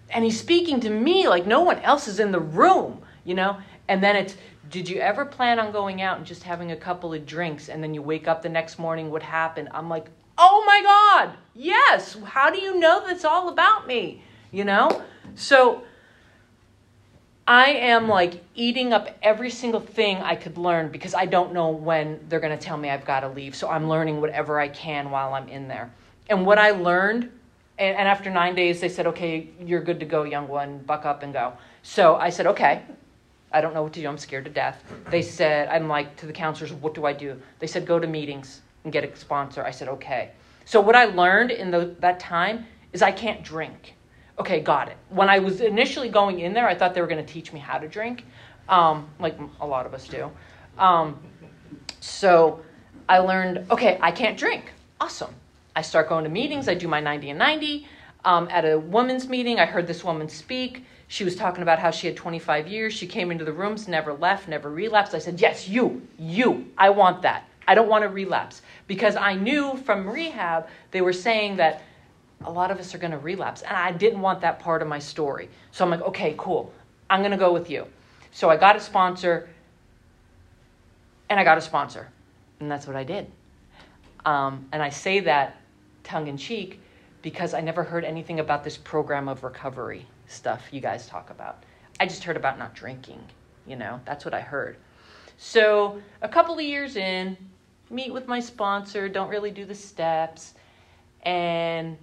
And 0.09 0.23
he's 0.23 0.39
speaking 0.39 0.79
to 0.81 0.89
me 0.89 1.27
like 1.27 1.47
no 1.47 1.61
one 1.61 1.79
else 1.79 2.07
is 2.07 2.19
in 2.19 2.31
the 2.31 2.39
room, 2.39 3.01
you 3.23 3.33
know? 3.33 3.57
And 3.87 4.03
then 4.03 4.15
it's, 4.15 4.35
did 4.69 4.89
you 4.89 4.99
ever 4.99 5.25
plan 5.25 5.59
on 5.59 5.71
going 5.71 6.01
out 6.01 6.17
and 6.17 6.25
just 6.25 6.43
having 6.43 6.71
a 6.71 6.75
couple 6.75 7.13
of 7.13 7.25
drinks 7.25 7.69
and 7.69 7.83
then 7.83 7.93
you 7.93 8.01
wake 8.01 8.27
up 8.27 8.41
the 8.41 8.49
next 8.49 8.79
morning 8.79 9.11
what 9.11 9.21
happened 9.21 9.69
i'm 9.71 9.89
like 9.89 10.07
oh 10.37 10.63
my 10.65 10.81
god 10.81 11.37
yes 11.53 12.17
how 12.25 12.49
do 12.49 12.59
you 12.59 12.79
know 12.79 13.03
that's 13.05 13.25
all 13.25 13.49
about 13.49 13.87
me 13.87 14.21
you 14.51 14.63
know 14.63 15.03
so 15.35 15.83
i 17.47 17.67
am 17.67 18.07
like 18.07 18.43
eating 18.55 18.93
up 18.93 19.09
every 19.21 19.49
single 19.49 19.79
thing 19.79 20.17
i 20.17 20.35
could 20.35 20.57
learn 20.57 20.89
because 20.89 21.13
i 21.13 21.25
don't 21.25 21.53
know 21.53 21.69
when 21.69 22.19
they're 22.27 22.39
going 22.39 22.57
to 22.57 22.63
tell 22.63 22.77
me 22.77 22.89
i've 22.89 23.05
got 23.05 23.21
to 23.21 23.29
leave 23.29 23.55
so 23.55 23.69
i'm 23.69 23.87
learning 23.87 24.19
whatever 24.21 24.59
i 24.59 24.67
can 24.67 25.09
while 25.11 25.33
i'm 25.33 25.47
in 25.47 25.67
there 25.67 25.91
and 26.29 26.45
what 26.45 26.57
i 26.57 26.71
learned 26.71 27.23
and, 27.77 27.97
and 27.97 28.07
after 28.07 28.29
nine 28.29 28.55
days 28.55 28.79
they 28.79 28.89
said 28.89 29.05
okay 29.07 29.47
you're 29.59 29.81
good 29.81 29.99
to 29.99 30.05
go 30.05 30.23
young 30.23 30.47
one 30.47 30.79
buck 30.79 31.05
up 31.05 31.23
and 31.23 31.33
go 31.33 31.53
so 31.83 32.15
i 32.15 32.29
said 32.29 32.47
okay 32.47 32.83
I 33.55 33.61
don't 33.61 33.73
know 33.73 33.83
what 33.83 33.93
to 33.93 34.01
do. 34.01 34.07
I'm 34.09 34.17
scared 34.17 34.43
to 34.45 34.51
death. 34.51 34.83
They 35.09 35.21
said, 35.21 35.69
I'm 35.69 35.87
like, 35.87 36.17
to 36.17 36.25
the 36.25 36.33
counselors, 36.33 36.73
what 36.73 36.93
do 36.93 37.05
I 37.05 37.13
do? 37.13 37.41
They 37.59 37.67
said, 37.67 37.85
go 37.85 37.99
to 37.99 38.05
meetings 38.05 38.59
and 38.83 38.91
get 38.91 39.05
a 39.05 39.15
sponsor. 39.15 39.63
I 39.63 39.71
said, 39.71 39.87
okay. 39.87 40.31
So 40.65 40.81
what 40.81 40.93
I 40.93 41.05
learned 41.05 41.51
in 41.51 41.71
the, 41.71 41.95
that 41.99 42.19
time 42.19 42.65
is 42.91 43.01
I 43.01 43.13
can't 43.13 43.43
drink. 43.43 43.95
Okay, 44.37 44.59
got 44.59 44.89
it. 44.89 44.97
When 45.09 45.29
I 45.29 45.39
was 45.39 45.61
initially 45.61 46.09
going 46.09 46.39
in 46.39 46.53
there, 46.53 46.67
I 46.67 46.75
thought 46.75 46.93
they 46.93 47.01
were 47.01 47.07
going 47.07 47.25
to 47.25 47.33
teach 47.33 47.53
me 47.53 47.59
how 47.59 47.77
to 47.77 47.87
drink, 47.87 48.25
um, 48.67 49.07
like 49.19 49.37
a 49.61 49.65
lot 49.65 49.85
of 49.85 49.93
us 49.93 50.07
do. 50.07 50.29
Um, 50.77 51.17
so 52.01 52.59
I 53.07 53.19
learned, 53.19 53.65
okay, 53.71 53.97
I 54.01 54.11
can't 54.11 54.37
drink. 54.37 54.73
Awesome. 54.99 55.33
I 55.75 55.81
start 55.81 56.09
going 56.09 56.25
to 56.25 56.29
meetings. 56.29 56.67
I 56.67 56.73
do 56.73 56.87
my 56.87 56.99
90 56.99 57.29
and 57.29 57.39
90. 57.39 57.87
Um, 58.25 58.47
at 58.51 58.65
a 58.65 58.77
women's 58.77 59.27
meeting, 59.27 59.59
I 59.59 59.65
heard 59.65 59.87
this 59.87 60.03
woman 60.03 60.27
speak. 60.27 60.83
She 61.07 61.23
was 61.23 61.35
talking 61.35 61.61
about 61.61 61.79
how 61.79 61.91
she 61.91 62.07
had 62.07 62.15
25 62.17 62.67
years. 62.67 62.93
She 62.93 63.07
came 63.07 63.31
into 63.31 63.45
the 63.45 63.53
rooms, 63.53 63.87
never 63.87 64.13
left, 64.13 64.47
never 64.47 64.69
relapsed. 64.69 65.13
I 65.13 65.19
said, 65.19 65.39
Yes, 65.39 65.69
you, 65.69 66.01
you, 66.17 66.71
I 66.77 66.89
want 66.89 67.21
that. 67.21 67.47
I 67.67 67.75
don't 67.75 67.87
want 67.87 68.03
to 68.03 68.09
relapse. 68.09 68.61
Because 68.87 69.15
I 69.15 69.35
knew 69.35 69.77
from 69.77 70.09
rehab, 70.09 70.67
they 70.91 71.01
were 71.01 71.13
saying 71.13 71.57
that 71.57 71.83
a 72.43 72.51
lot 72.51 72.71
of 72.71 72.79
us 72.79 72.93
are 72.93 72.97
going 72.97 73.11
to 73.11 73.17
relapse. 73.17 73.61
And 73.61 73.75
I 73.75 73.91
didn't 73.91 74.21
want 74.21 74.41
that 74.41 74.59
part 74.59 74.81
of 74.81 74.87
my 74.87 74.99
story. 74.99 75.49
So 75.71 75.83
I'm 75.83 75.91
like, 75.91 76.01
Okay, 76.01 76.35
cool. 76.37 76.73
I'm 77.09 77.21
going 77.21 77.31
to 77.31 77.37
go 77.37 77.53
with 77.53 77.69
you. 77.69 77.87
So 78.31 78.49
I 78.49 78.57
got 78.57 78.75
a 78.75 78.79
sponsor, 78.79 79.47
and 81.29 81.39
I 81.39 81.43
got 81.43 81.57
a 81.57 81.61
sponsor. 81.61 82.09
And 82.59 82.69
that's 82.69 82.87
what 82.87 82.95
I 82.95 83.03
did. 83.03 83.31
Um, 84.25 84.67
and 84.71 84.81
I 84.81 84.89
say 84.89 85.19
that 85.21 85.61
tongue 86.03 86.27
in 86.27 86.37
cheek 86.37 86.79
because 87.21 87.53
I 87.53 87.61
never 87.61 87.83
heard 87.83 88.03
anything 88.03 88.39
about 88.39 88.63
this 88.63 88.77
program 88.77 89.27
of 89.27 89.43
recovery 89.43 90.05
stuff 90.27 90.67
you 90.71 90.81
guys 90.81 91.07
talk 91.07 91.29
about. 91.29 91.63
I 91.99 92.05
just 92.05 92.23
heard 92.23 92.37
about 92.37 92.59
not 92.59 92.75
drinking, 92.75 93.23
you 93.65 93.75
know, 93.75 93.99
that's 94.05 94.25
what 94.25 94.33
I 94.33 94.41
heard. 94.41 94.77
So, 95.37 96.01
a 96.21 96.29
couple 96.29 96.55
of 96.55 96.61
years 96.61 96.95
in, 96.95 97.37
meet 97.89 98.13
with 98.13 98.27
my 98.27 98.39
sponsor, 98.39 99.09
don't 99.09 99.29
really 99.29 99.51
do 99.51 99.65
the 99.65 99.75
steps. 99.75 100.53
And 101.23 101.97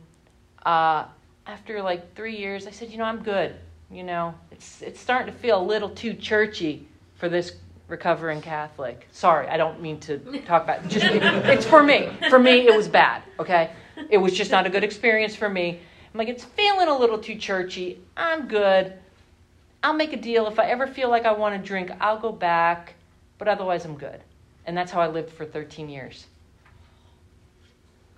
uh, 0.65 1.05
after 1.47 1.83
like 1.83 2.15
three 2.15 2.37
years, 2.37 2.67
I 2.67 2.71
said, 2.71 2.91
you 2.91 2.99
know, 2.99 3.05
I'm 3.05 3.23
good. 3.23 3.55
You 3.91 4.05
know, 4.05 4.35
it's, 4.51 4.81
it's 4.81 5.01
starting 5.01 5.33
to 5.33 5.39
feel 5.39 5.61
a 5.61 5.63
little 5.63 5.91
too 5.91 6.15
churchy 6.15 6.87
for 7.17 7.29
this 7.29 7.53
recovering 7.89 8.41
Catholic. 8.41 9.07
Sorry, 9.13 9.49
I 9.49 9.57
don't 9.57 9.81
mean 9.81 10.01
to 10.01 10.19
talk 10.47 10.65
about 10.65 10.85
it. 10.85 10.89
Just, 10.89 11.07
it's 11.07 11.67
for 11.67 11.83
me. 11.83 12.11
For 12.31 12.39
me, 12.39 12.67
it 12.67 12.75
was 12.75 12.89
bad, 12.89 13.23
okay? 13.39 13.71
It 14.09 14.19
was 14.19 14.33
just 14.33 14.51
not 14.51 14.67
a 14.67 14.71
good 14.71 14.83
experience 14.83 15.37
for 15.37 15.49
me. 15.49 15.79
I'm 16.13 16.19
like, 16.19 16.29
it's 16.29 16.45
feeling 16.45 16.89
a 16.89 16.99
little 16.99 17.19
too 17.19 17.37
churchy. 17.37 17.99
I'm 18.17 18.49
good. 18.49 18.95
I'll 19.83 19.95
make 19.95 20.13
a 20.13 20.17
deal. 20.17 20.47
If 20.47 20.59
I 20.59 20.67
ever 20.67 20.87
feel 20.87 21.11
like 21.11 21.27
I 21.27 21.33
want 21.33 21.61
to 21.61 21.67
drink, 21.67 21.91
I'll 22.01 22.19
go 22.19 22.33
back. 22.33 22.95
But 23.39 23.49
otherwise, 23.49 23.85
I'm 23.85 23.97
good. 23.97 24.21
And 24.65 24.77
that's 24.77 24.91
how 24.91 25.01
I 25.01 25.09
lived 25.09 25.31
for 25.31 25.45
13 25.45 25.89
years. 25.89 26.27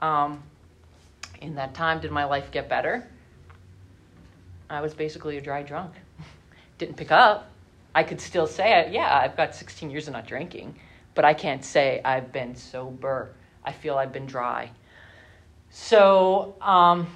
Um, 0.00 0.42
in 1.44 1.54
that 1.57 1.74
time, 1.74 2.00
did 2.00 2.11
my 2.11 2.24
life 2.24 2.50
get 2.50 2.68
better? 2.68 3.07
I 4.70 4.80
was 4.80 4.94
basically 4.94 5.37
a 5.37 5.40
dry 5.40 5.62
drunk. 5.62 5.92
Didn't 6.78 6.96
pick 6.96 7.12
up. 7.12 7.50
I 7.94 8.02
could 8.02 8.20
still 8.20 8.46
say, 8.46 8.90
yeah, 8.90 9.20
I've 9.22 9.37
got 9.37 9.54
16 9.54 9.90
years 9.90 10.09
of 10.09 10.14
not 10.14 10.26
drinking, 10.26 10.74
but 11.14 11.24
I 11.24 11.35
can't 11.35 11.64
say 11.64 12.00
I've 12.04 12.33
been 12.33 12.57
sober. 12.57 13.30
I 13.64 13.72
feel 13.72 13.96
I've 13.96 14.12
been 14.12 14.26
dry. 14.26 14.70
So, 15.70 16.57
um, 16.61 17.07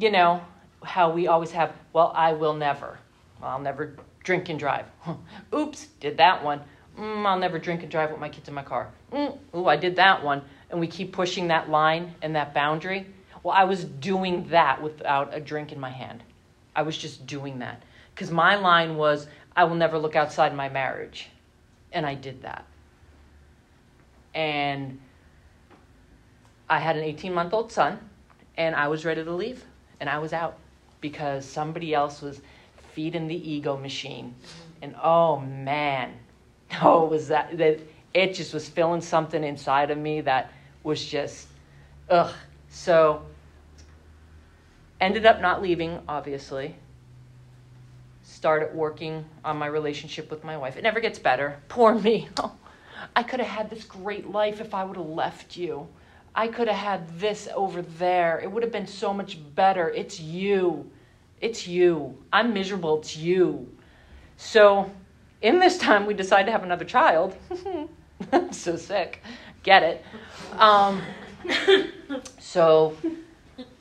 you 0.00 0.10
know, 0.10 0.40
how 0.82 1.10
we 1.10 1.28
always 1.28 1.52
have, 1.52 1.72
well, 1.92 2.12
I 2.14 2.32
will 2.32 2.54
never. 2.54 2.98
Well, 3.40 3.50
I'll 3.50 3.60
never 3.60 3.96
drink 4.24 4.48
and 4.48 4.58
drive. 4.58 4.86
Oops, 5.54 5.86
did 6.00 6.16
that 6.16 6.42
one. 6.42 6.60
Mm, 6.98 7.26
I'll 7.26 7.38
never 7.38 7.58
drink 7.58 7.82
and 7.82 7.90
drive 7.90 8.10
with 8.10 8.20
my 8.20 8.28
kids 8.28 8.48
in 8.48 8.54
my 8.54 8.62
car. 8.62 8.90
Mm, 9.12 9.38
ooh, 9.54 9.66
I 9.66 9.76
did 9.76 9.96
that 9.96 10.24
one. 10.24 10.42
And 10.70 10.80
we 10.80 10.86
keep 10.86 11.12
pushing 11.12 11.48
that 11.48 11.68
line 11.68 12.14
and 12.22 12.34
that 12.34 12.54
boundary. 12.54 13.06
Well, 13.46 13.54
I 13.56 13.62
was 13.62 13.84
doing 13.84 14.48
that 14.48 14.82
without 14.82 15.32
a 15.32 15.38
drink 15.38 15.70
in 15.70 15.78
my 15.78 15.90
hand. 15.90 16.24
I 16.74 16.82
was 16.82 16.98
just 16.98 17.28
doing 17.28 17.60
that. 17.60 17.80
Because 18.12 18.32
my 18.32 18.56
line 18.56 18.96
was, 18.96 19.28
I 19.54 19.62
will 19.62 19.76
never 19.76 20.00
look 20.00 20.16
outside 20.16 20.52
my 20.52 20.68
marriage. 20.68 21.28
And 21.92 22.04
I 22.04 22.16
did 22.16 22.42
that. 22.42 22.64
And 24.34 24.98
I 26.68 26.80
had 26.80 26.96
an 26.96 27.04
18 27.04 27.32
month 27.32 27.54
old 27.54 27.70
son, 27.70 28.00
and 28.56 28.74
I 28.74 28.88
was 28.88 29.04
ready 29.04 29.22
to 29.22 29.32
leave 29.32 29.64
and 30.00 30.10
I 30.10 30.18
was 30.18 30.32
out 30.32 30.58
because 31.00 31.46
somebody 31.46 31.94
else 31.94 32.22
was 32.22 32.40
feeding 32.94 33.28
the 33.28 33.48
ego 33.48 33.76
machine. 33.76 34.34
And 34.82 34.96
oh 35.00 35.38
man, 35.38 36.14
oh 36.82 37.04
was 37.04 37.28
that 37.28 37.56
that 37.58 37.78
it 38.12 38.34
just 38.34 38.52
was 38.52 38.68
filling 38.68 39.02
something 39.02 39.44
inside 39.44 39.92
of 39.92 39.98
me 39.98 40.20
that 40.22 40.50
was 40.82 41.06
just 41.06 41.46
ugh. 42.10 42.34
So 42.68 43.22
ended 45.00 45.26
up 45.26 45.40
not 45.40 45.62
leaving, 45.62 46.00
obviously. 46.08 46.76
started 48.22 48.74
working 48.74 49.24
on 49.44 49.56
my 49.56 49.66
relationship 49.66 50.30
with 50.30 50.42
my 50.44 50.56
wife. 50.56 50.76
It 50.76 50.82
never 50.82 51.00
gets 51.00 51.18
better. 51.18 51.58
Poor 51.68 51.94
me. 51.94 52.28
Oh, 52.38 52.52
I 53.14 53.22
could 53.22 53.40
have 53.40 53.48
had 53.48 53.70
this 53.70 53.84
great 53.84 54.30
life 54.30 54.60
if 54.60 54.74
I 54.74 54.84
would 54.84 54.96
have 54.96 55.06
left 55.06 55.56
you. 55.56 55.86
I 56.34 56.48
could 56.48 56.68
have 56.68 56.76
had 56.76 57.18
this 57.18 57.48
over 57.54 57.82
there. 57.82 58.40
It 58.40 58.50
would 58.50 58.62
have 58.62 58.72
been 58.72 58.86
so 58.86 59.14
much 59.14 59.38
better. 59.54 59.88
It's 59.90 60.20
you. 60.20 60.90
It's 61.40 61.66
you. 61.66 62.16
I'm 62.32 62.52
miserable. 62.52 62.98
It's 62.98 63.16
you. 63.16 63.72
So, 64.36 64.90
in 65.40 65.58
this 65.58 65.78
time, 65.78 66.04
we 66.06 66.12
decide 66.14 66.44
to 66.44 66.52
have 66.52 66.62
another 66.62 66.84
child. 66.84 67.36
I'm 68.32 68.52
so 68.52 68.76
sick. 68.76 69.22
Get 69.62 69.82
it? 69.82 70.04
Um, 70.58 71.02
so, 72.38 72.96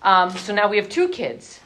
um, 0.01 0.29
so 0.29 0.53
now 0.53 0.67
we 0.67 0.77
have 0.77 0.89
two 0.89 1.09
kids, 1.09 1.59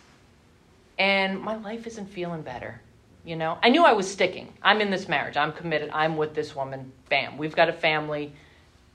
and 0.97 1.39
my 1.39 1.55
life 1.57 1.87
isn't 1.87 2.07
feeling 2.07 2.41
better. 2.41 2.81
You 3.25 3.35
know, 3.35 3.57
I 3.61 3.69
knew 3.69 3.83
I 3.83 3.93
was 3.93 4.09
sticking. 4.09 4.51
I'm 4.61 4.81
in 4.81 4.89
this 4.89 5.07
marriage. 5.07 5.37
I'm 5.37 5.51
committed. 5.51 5.89
I'm 5.93 6.17
with 6.17 6.33
this 6.33 6.55
woman. 6.55 6.91
Bam. 7.09 7.37
We've 7.37 7.55
got 7.55 7.69
a 7.69 7.73
family. 7.73 8.31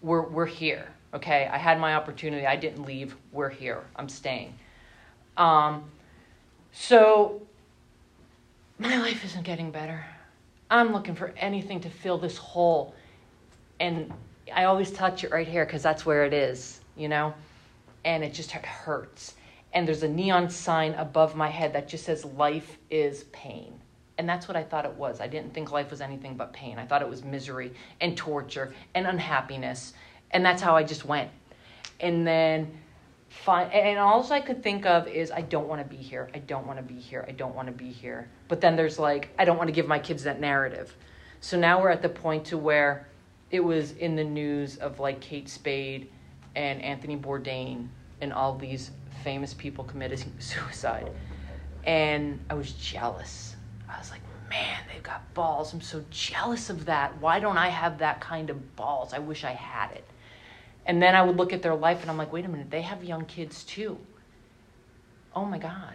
We're 0.03 0.23
we're 0.23 0.47
here. 0.47 0.87
Okay. 1.13 1.49
I 1.53 1.59
had 1.59 1.79
my 1.79 1.95
opportunity. 1.95 2.47
I 2.47 2.57
didn't 2.57 2.85
leave. 2.85 3.15
We're 3.33 3.51
here. 3.51 3.83
I'm 3.97 4.09
staying. 4.09 4.55
Um, 5.37 5.85
so 6.73 7.43
my 8.79 8.97
life 8.97 9.25
isn't 9.25 9.45
getting 9.45 9.71
better. 9.71 10.05
I'm 10.71 10.93
looking 10.93 11.15
for 11.15 11.33
anything 11.37 11.81
to 11.83 11.91
fill 11.91 12.19
this 12.19 12.37
hole, 12.37 12.95
and 13.79 14.13
I 14.53 14.65
always 14.65 14.91
touch 14.91 15.23
it 15.23 15.31
right 15.31 15.47
here 15.47 15.65
because 15.65 15.83
that's 15.83 16.05
where 16.05 16.25
it 16.25 16.33
is. 16.33 16.81
You 16.97 17.09
know, 17.09 17.35
and 18.05 18.23
it 18.23 18.35
just 18.35 18.53
hurts. 18.53 19.35
And 19.73 19.87
there's 19.89 20.03
a 20.03 20.09
neon 20.09 20.51
sign 20.51 20.95
above 20.95 21.35
my 21.35 21.49
head 21.49 21.73
that 21.73 21.89
just 21.89 22.05
says 22.05 22.25
"Life 22.25 22.79
is 22.91 23.25
pain." 23.33 23.81
And 24.17 24.29
that's 24.29 24.47
what 24.47 24.57
I 24.57 24.63
thought 24.63 24.85
it 24.85 24.95
was. 24.95 25.21
I 25.21 25.27
didn't 25.27 25.53
think 25.55 25.73
life 25.73 25.91
was 25.91 26.01
anything 26.01 26.37
but 26.37 26.53
pain. 26.53 26.79
I 26.79 26.87
thought 26.87 27.03
it 27.03 27.09
was 27.09 27.25
misery 27.25 27.73
and 28.01 28.17
torture 28.17 28.73
and 28.95 29.07
unhappiness. 29.07 29.93
And 30.31 30.45
that's 30.45 30.63
how 30.63 30.77
I 30.77 30.85
just 30.85 31.05
went. 31.05 31.31
And 32.01 32.27
then, 32.27 32.79
and 33.49 33.99
all 33.99 34.33
I 34.33 34.41
could 34.41 34.63
think 34.63 34.87
of 34.87 35.09
is, 35.09 35.33
I 35.33 35.41
don't 35.41 35.67
want 35.67 35.83
to 35.83 35.89
be 35.89 36.01
here. 36.01 36.31
I 36.33 36.39
don't 36.39 36.67
want 36.67 36.79
to 36.79 36.85
be 36.85 37.01
here. 37.01 37.25
I 37.27 37.33
don't 37.33 37.55
want 37.55 37.67
to 37.67 37.73
be 37.73 37.91
here. 37.91 38.29
But 38.47 38.61
then 38.61 38.77
there's 38.77 38.99
like, 38.99 39.31
I 39.39 39.45
don't 39.45 39.57
want 39.57 39.69
to 39.69 39.73
give 39.73 39.89
my 39.89 39.99
kids 39.99 40.23
that 40.25 40.41
narrative. 40.41 40.95
So 41.41 41.59
now 41.59 41.83
we're 41.83 41.91
at 41.91 42.03
the 42.03 42.09
point 42.09 42.45
to 42.47 42.59
where 42.59 43.09
it 43.51 43.61
was 43.61 43.93
in 43.93 44.17
the 44.17 44.25
news 44.25 44.77
of 44.77 45.01
like 45.01 45.21
Kate 45.21 45.49
Spade 45.49 46.09
and 46.57 46.83
Anthony 46.83 47.17
Bourdain 47.17 47.89
and 48.21 48.33
all 48.33 48.57
these 48.57 48.91
famous 49.23 49.55
people 49.55 49.85
committing 49.85 50.33
suicide. 50.39 51.11
And 51.85 52.41
I 52.49 52.55
was 52.55 52.73
jealous 52.73 53.55
I 53.95 53.99
was 53.99 54.11
like, 54.11 54.21
man, 54.51 54.81
they've 54.93 55.03
got 55.03 55.33
balls. 55.35 55.73
I'm 55.73 55.81
so 55.81 56.05
jealous 56.11 56.71
of 56.71 56.87
that. 56.87 57.17
Why 57.21 57.41
don't 57.41 57.59
I 57.59 57.69
have 57.69 57.99
that 57.99 58.21
kind 58.21 58.51
of 58.51 58.77
balls? 58.77 59.13
I 59.13 59.19
wish 59.19 59.45
I 59.45 59.53
had 59.53 59.93
it. 59.93 60.05
And 60.87 61.03
then 61.03 61.15
I 61.15 61.23
would 61.23 61.37
look 61.37 61.53
at 61.53 61.63
their 61.63 61.75
life 61.75 62.03
and 62.03 62.11
I'm 62.11 62.19
like, 62.19 62.33
wait 62.33 62.45
a 62.45 62.49
minute, 62.49 62.71
they 62.71 62.83
have 62.83 63.05
young 63.05 63.25
kids 63.25 63.65
too. 63.65 63.99
Oh 65.35 65.45
my 65.45 65.59
God. 65.59 65.95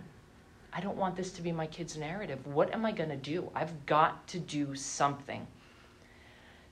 I 0.71 0.81
don't 0.81 0.97
want 0.97 1.15
this 1.15 1.31
to 1.33 1.41
be 1.41 1.51
my 1.51 1.67
kid's 1.67 1.97
narrative. 1.97 2.45
What 2.45 2.73
am 2.73 2.85
I 2.85 2.91
going 2.91 3.09
to 3.09 3.17
do? 3.17 3.49
I've 3.55 3.85
got 3.85 4.27
to 4.29 4.39
do 4.39 4.75
something. 4.75 5.45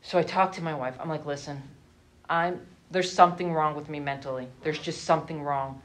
So 0.01 0.17
I 0.17 0.23
talked 0.23 0.55
to 0.55 0.63
my 0.63 0.73
wife. 0.73 0.95
I'm 0.99 1.09
like, 1.09 1.25
listen, 1.25 1.61
I'm 2.29 2.61
there's 2.91 3.11
something 3.11 3.53
wrong 3.53 3.75
with 3.75 3.89
me 3.89 3.99
mentally. 3.99 4.47
There's 4.63 4.79
just 4.79 5.03
something 5.03 5.41
wrong. 5.41 5.81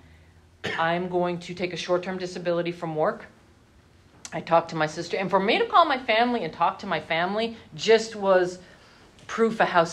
I'm 0.78 1.08
going 1.08 1.38
to 1.40 1.54
take 1.54 1.72
a 1.72 1.76
short-term 1.76 2.18
disability 2.18 2.72
from 2.72 2.94
work. 2.94 3.26
I 4.32 4.40
talked 4.40 4.70
to 4.70 4.76
my 4.76 4.86
sister. 4.86 5.16
And 5.16 5.28
for 5.28 5.40
me 5.40 5.58
to 5.58 5.66
call 5.66 5.84
my 5.84 5.98
family 5.98 6.44
and 6.44 6.52
talk 6.52 6.78
to 6.80 6.86
my 6.86 7.00
family 7.00 7.56
just 7.74 8.16
was 8.16 8.58
proof 9.26 9.60
of 9.60 9.68
how 9.68 9.86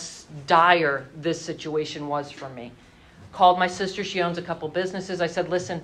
dire 0.48 1.08
this 1.16 1.42
situation 1.42 2.08
was 2.08 2.32
for 2.32 2.50
me. 2.50 2.72
Called 3.32 3.60
my 3.60 3.68
sister. 3.68 4.04
She 4.04 4.22
owns 4.22 4.38
a 4.38 4.42
couple 4.42 4.68
businesses. 4.70 5.22
I 5.22 5.28
said, 5.28 5.50
listen, 5.50 5.82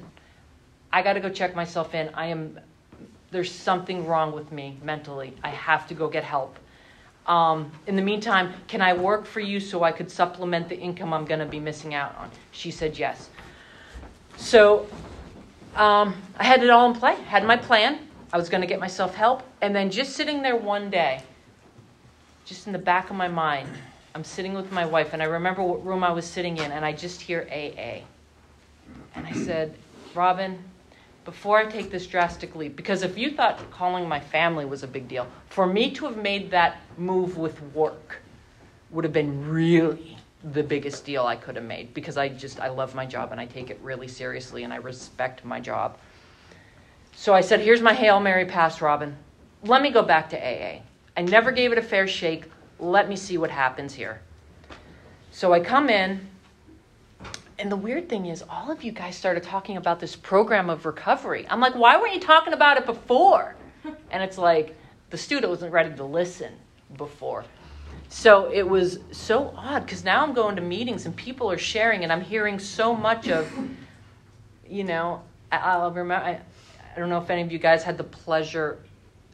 I 0.91 1.01
got 1.01 1.13
to 1.13 1.19
go 1.19 1.29
check 1.29 1.55
myself 1.55 1.93
in. 1.93 2.09
I 2.13 2.27
am, 2.27 2.59
there's 3.31 3.51
something 3.51 4.05
wrong 4.05 4.31
with 4.31 4.51
me 4.51 4.77
mentally. 4.83 5.33
I 5.43 5.49
have 5.49 5.87
to 5.87 5.93
go 5.93 6.07
get 6.07 6.23
help. 6.23 6.57
Um, 7.27 7.71
in 7.87 7.95
the 7.95 8.01
meantime, 8.01 8.53
can 8.67 8.81
I 8.81 8.93
work 8.93 9.25
for 9.25 9.39
you 9.39 9.59
so 9.59 9.83
I 9.83 9.91
could 9.91 10.11
supplement 10.11 10.69
the 10.69 10.77
income 10.77 11.13
I'm 11.13 11.25
going 11.25 11.39
to 11.39 11.45
be 11.45 11.59
missing 11.59 11.93
out 11.93 12.15
on? 12.17 12.29
She 12.51 12.69
said 12.71 12.97
yes. 12.97 13.29
So 14.37 14.87
um, 15.75 16.15
I 16.37 16.43
had 16.43 16.63
it 16.63 16.69
all 16.69 16.89
in 16.91 16.97
play, 16.97 17.15
had 17.15 17.45
my 17.45 17.57
plan. 17.57 17.99
I 18.31 18.37
was 18.37 18.49
going 18.49 18.61
to 18.61 18.67
get 18.67 18.79
myself 18.79 19.15
help. 19.15 19.43
And 19.61 19.75
then 19.75 19.89
just 19.89 20.13
sitting 20.13 20.41
there 20.41 20.55
one 20.55 20.89
day, 20.89 21.21
just 22.45 22.67
in 22.67 22.73
the 22.73 22.79
back 22.79 23.09
of 23.09 23.15
my 23.15 23.27
mind, 23.27 23.69
I'm 24.13 24.23
sitting 24.23 24.53
with 24.53 24.71
my 24.71 24.85
wife, 24.85 25.13
and 25.13 25.21
I 25.21 25.25
remember 25.25 25.61
what 25.61 25.85
room 25.85 26.03
I 26.03 26.11
was 26.11 26.25
sitting 26.25 26.57
in, 26.57 26.71
and 26.71 26.85
I 26.85 26.93
just 26.93 27.21
hear 27.21 27.47
AA. 27.51 28.05
And 29.15 29.25
I 29.25 29.33
said, 29.33 29.75
Robin, 30.13 30.57
before 31.25 31.57
I 31.57 31.65
take 31.65 31.89
this 31.91 32.05
drastic 32.05 32.55
leap, 32.55 32.75
because 32.75 33.01
if 33.01 33.17
you 33.17 33.31
thought 33.31 33.59
calling 33.71 34.07
my 34.07 34.19
family 34.19 34.63
was 34.63 34.83
a 34.83 34.87
big 34.87 35.07
deal, 35.07 35.27
for 35.49 35.65
me 35.65 35.91
to 35.91 36.05
have 36.05 36.17
made 36.17 36.51
that 36.51 36.77
move 36.97 37.37
with 37.37 37.59
work 37.73 38.21
would 38.91 39.03
have 39.03 39.13
been 39.13 39.49
really 39.49 40.17
the 40.53 40.61
biggest 40.61 41.03
deal 41.03 41.25
I 41.25 41.35
could 41.35 41.55
have 41.55 41.65
made 41.65 41.93
because 41.95 42.17
I 42.17 42.29
just 42.29 42.59
I 42.59 42.69
love 42.69 42.93
my 42.93 43.05
job 43.05 43.31
and 43.31 43.41
I 43.41 43.47
take 43.47 43.71
it 43.71 43.79
really 43.81 44.07
seriously 44.07 44.63
and 44.63 44.71
I 44.71 44.77
respect 44.77 45.43
my 45.43 45.59
job. 45.59 45.97
So 47.15 47.33
I 47.33 47.41
said, 47.41 47.61
Here's 47.61 47.81
my 47.81 47.93
Hail 47.93 48.19
Mary 48.19 48.45
pass, 48.45 48.79
Robin. 48.79 49.17
Let 49.63 49.81
me 49.81 49.89
go 49.89 50.03
back 50.03 50.29
to 50.29 50.37
AA. 50.37 50.81
I 51.17 51.21
never 51.21 51.51
gave 51.51 51.71
it 51.71 51.79
a 51.79 51.81
fair 51.81 52.07
shake. 52.07 52.43
Let 52.77 53.09
me 53.09 53.15
see 53.15 53.37
what 53.37 53.49
happens 53.49 53.93
here. 53.93 54.21
So 55.31 55.51
I 55.53 55.59
come 55.59 55.89
in, 55.89 56.27
and 57.57 57.71
the 57.71 57.77
weird 57.77 58.09
thing 58.09 58.25
is, 58.25 58.43
all 58.49 58.71
of 58.71 58.83
you 58.83 58.91
guys 58.91 59.15
started 59.15 59.43
talking 59.43 59.77
about 59.77 59.99
this 59.99 60.15
program 60.15 60.69
of 60.69 60.85
recovery. 60.85 61.45
I'm 61.49 61.59
like, 61.59 61.75
why 61.75 61.97
weren't 61.97 62.13
you 62.13 62.19
talking 62.19 62.53
about 62.53 62.77
it 62.77 62.85
before? 62.85 63.55
And 64.09 64.23
it's 64.23 64.39
like, 64.39 64.75
the 65.11 65.17
student 65.17 65.51
wasn't 65.51 65.71
ready 65.71 65.95
to 65.95 66.03
listen 66.03 66.53
before. 66.97 67.45
So 68.09 68.51
it 68.51 68.67
was 68.67 68.99
so 69.11 69.53
odd 69.55 69.85
because 69.85 70.03
now 70.03 70.23
I'm 70.23 70.33
going 70.33 70.55
to 70.55 70.61
meetings 70.61 71.05
and 71.05 71.15
people 71.15 71.51
are 71.51 71.57
sharing, 71.57 72.03
and 72.03 72.11
I'm 72.11 72.21
hearing 72.21 72.57
so 72.57 72.95
much 72.95 73.27
of, 73.27 73.47
you 74.67 74.83
know, 74.83 75.21
I'll 75.51 75.91
remember. 75.91 76.25
I, 76.25 76.41
I 76.95 76.99
don't 76.99 77.09
know 77.09 77.19
if 77.19 77.29
any 77.29 77.41
of 77.41 77.51
you 77.51 77.59
guys 77.59 77.83
had 77.83 77.97
the 77.97 78.03
pleasure 78.03 78.79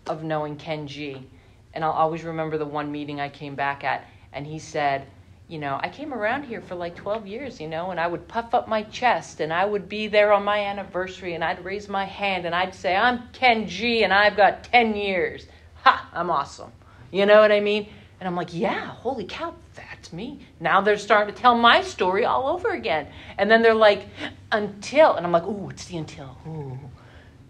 of 0.08 0.24
knowing 0.24 0.56
Ken 0.58 0.88
G. 0.88 1.26
And 1.74 1.86
I'll 1.86 1.92
always 1.92 2.24
remember 2.24 2.58
the 2.58 2.66
one 2.66 2.92
meeting 2.92 3.22
I 3.22 3.30
came 3.30 3.56
back 3.56 3.84
at, 3.84 4.06
and 4.34 4.46
he 4.46 4.60
said, 4.60 5.08
you 5.52 5.60
know, 5.60 5.78
I 5.84 5.90
came 5.90 6.14
around 6.14 6.44
here 6.44 6.62
for 6.62 6.76
like 6.76 6.96
12 6.96 7.28
years, 7.28 7.60
you 7.60 7.68
know, 7.68 7.92
and 7.92 8.00
I 8.00 8.08
would 8.08 8.26
puff 8.30 8.54
up 8.54 8.70
my 8.70 8.84
chest 8.84 9.42
and 9.42 9.52
I 9.52 9.66
would 9.66 9.90
be 9.90 10.08
there 10.08 10.32
on 10.32 10.46
my 10.46 10.60
anniversary 10.60 11.34
and 11.36 11.44
I'd 11.44 11.66
raise 11.66 11.90
my 11.90 12.06
hand 12.06 12.46
and 12.46 12.56
I'd 12.56 12.74
say, 12.74 12.96
I'm 12.96 13.28
Ken 13.34 13.68
G 13.68 14.06
and 14.06 14.14
I've 14.14 14.38
got 14.38 14.64
10 14.64 14.96
years. 14.96 15.46
Ha, 15.84 16.10
I'm 16.14 16.30
awesome. 16.30 16.72
You 17.12 17.26
know 17.26 17.42
what 17.42 17.52
I 17.52 17.60
mean? 17.60 17.90
And 18.22 18.30
I'm 18.30 18.36
like, 18.38 18.54
yeah, 18.54 18.86
holy 18.86 19.26
cow, 19.26 19.54
that's 19.76 20.14
me. 20.14 20.40
Now 20.62 20.80
they're 20.80 20.98
starting 20.98 21.36
to 21.36 21.42
tell 21.42 21.58
my 21.58 21.82
story 21.82 22.24
all 22.24 22.48
over 22.48 22.70
again. 22.70 23.08
And 23.38 23.52
then 23.52 23.62
they're 23.62 23.74
like, 23.74 24.08
until, 24.54 25.16
and 25.16 25.26
I'm 25.26 25.34
like, 25.34 25.44
ooh, 25.44 25.70
it's 25.70 25.84
the 25.84 25.98
until. 25.98 26.38
Ooh 26.48 26.80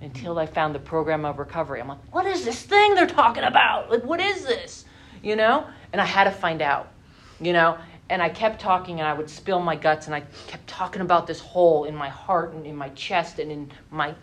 until 0.04 0.40
I 0.40 0.48
found 0.48 0.74
the 0.74 0.80
program 0.80 1.26
of 1.26 1.38
recovery. 1.38 1.80
I'm 1.80 1.88
like, 1.88 2.00
what 2.12 2.26
is 2.26 2.44
this 2.44 2.64
thing 2.64 2.96
they're 2.96 3.06
talking 3.06 3.44
about? 3.44 3.92
Like, 3.92 4.04
what 4.04 4.20
is 4.20 4.44
this? 4.44 4.86
You 5.22 5.36
know? 5.36 5.68
And 5.94 6.02
I 6.02 6.06
had 6.06 6.24
to 6.24 6.32
find 6.32 6.60
out, 6.60 6.92
you 7.40 7.54
know? 7.54 7.78
And 8.12 8.22
I 8.22 8.28
kept 8.28 8.60
talking 8.60 9.00
and 9.00 9.08
I 9.08 9.14
would 9.14 9.30
spill 9.30 9.62
my 9.62 9.78
guts 9.78 10.08
and 10.08 10.14
I 10.14 10.20
kept 10.48 10.68
talking 10.68 11.02
about 11.02 11.28
this 11.28 11.40
hole 11.40 11.86
in 11.86 11.96
my 11.96 12.10
heart 12.10 12.54
and 12.54 12.66
in 12.66 12.76
my 12.76 12.90
chest 12.90 13.40
and 13.40 13.50
in 13.50 13.72
my 13.90 14.14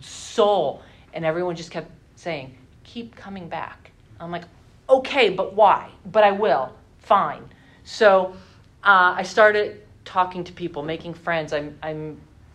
soul. 0.00 0.80
And 1.12 1.22
everyone 1.22 1.54
just 1.54 1.70
kept 1.70 1.90
saying, 2.16 2.56
keep 2.82 3.14
coming 3.14 3.46
back. 3.46 3.90
I'm 4.18 4.30
like, 4.30 4.44
okay, 4.88 5.28
but 5.28 5.52
why? 5.52 5.90
But 6.10 6.24
I 6.24 6.30
will. 6.30 6.72
Fine. 7.00 7.44
So 7.84 8.34
uh, 8.82 9.12
I 9.18 9.22
started 9.22 9.82
talking 10.06 10.42
to 10.42 10.52
people, 10.54 10.82
making 10.82 11.12
friends. 11.12 11.52
I, 11.52 11.68
I 11.82 12.12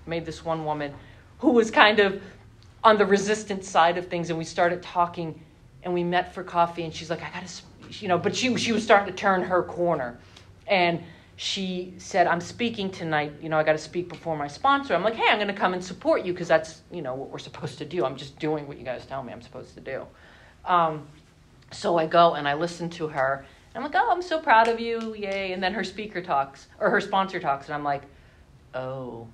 made 0.07 0.25
this 0.25 0.43
one 0.43 0.65
woman 0.65 0.95
who 1.37 1.51
was 1.51 1.69
kind 1.69 1.99
of 1.99 2.23
on 2.83 2.97
the 2.97 3.05
resistant 3.05 3.63
side 3.63 3.99
of 3.99 4.07
things, 4.07 4.31
and 4.31 4.39
we 4.39 4.45
started 4.45 4.81
talking, 4.81 5.39
and 5.83 5.93
we 5.93 6.03
met 6.03 6.33
for 6.33 6.43
coffee, 6.43 6.85
and 6.85 6.93
she's 6.93 7.11
like, 7.11 7.21
I 7.21 7.29
gotta, 7.29 7.51
you 7.99 8.07
know, 8.07 8.17
but 8.17 8.35
she 8.35 8.55
she 8.57 8.71
was 8.71 8.83
starting 8.83 9.13
to 9.13 9.17
turn 9.17 9.43
her 9.43 9.61
corner, 9.61 10.17
and 10.69 11.03
she 11.35 11.93
said, 11.97 12.27
I'm 12.27 12.41
speaking 12.41 12.91
tonight. 12.91 13.33
You 13.41 13.49
know, 13.49 13.57
I 13.57 13.63
got 13.63 13.71
to 13.71 13.77
speak 13.77 14.09
before 14.09 14.37
my 14.37 14.47
sponsor. 14.47 14.93
I'm 14.93 15.03
like, 15.03 15.15
hey, 15.15 15.29
I'm 15.29 15.37
going 15.37 15.47
to 15.47 15.53
come 15.53 15.73
and 15.73 15.83
support 15.83 16.25
you 16.25 16.33
because 16.33 16.47
that's, 16.49 16.81
you 16.91 17.01
know, 17.01 17.15
what 17.15 17.29
we're 17.29 17.39
supposed 17.39 17.77
to 17.77 17.85
do. 17.85 18.05
I'm 18.05 18.17
just 18.17 18.37
doing 18.39 18.67
what 18.67 18.77
you 18.77 18.83
guys 18.83 19.05
tell 19.05 19.23
me 19.23 19.31
I'm 19.31 19.41
supposed 19.41 19.73
to 19.75 19.81
do. 19.81 20.05
Um, 20.65 21.07
so 21.71 21.97
I 21.97 22.07
go 22.07 22.33
and 22.33 22.47
I 22.47 22.55
listen 22.55 22.89
to 22.91 23.07
her. 23.07 23.45
I'm 23.75 23.83
like, 23.83 23.95
oh, 23.95 24.11
I'm 24.11 24.21
so 24.21 24.39
proud 24.39 24.67
of 24.67 24.79
you. 24.79 25.15
Yay. 25.15 25.53
And 25.53 25.63
then 25.63 25.73
her 25.73 25.83
speaker 25.83 26.21
talks, 26.21 26.67
or 26.79 26.89
her 26.89 26.99
sponsor 26.99 27.39
talks. 27.39 27.67
And 27.67 27.75
I'm 27.75 27.83
like, 27.83 28.03
oh, 28.73 29.27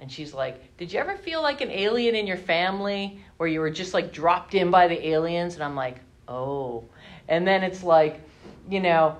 And 0.00 0.10
she's 0.10 0.34
like, 0.34 0.76
Did 0.78 0.92
you 0.92 0.98
ever 0.98 1.16
feel 1.16 1.42
like 1.42 1.60
an 1.60 1.70
alien 1.70 2.16
in 2.16 2.26
your 2.26 2.36
family 2.36 3.20
where 3.36 3.48
you 3.48 3.60
were 3.60 3.70
just 3.70 3.94
like 3.94 4.12
dropped 4.12 4.54
in 4.54 4.70
by 4.70 4.88
the 4.88 5.06
aliens? 5.08 5.54
And 5.54 5.62
I'm 5.62 5.76
like, 5.76 6.00
Oh. 6.26 6.84
And 7.28 7.46
then 7.46 7.62
it's 7.62 7.84
like, 7.84 8.20
you 8.68 8.80
know, 8.80 9.16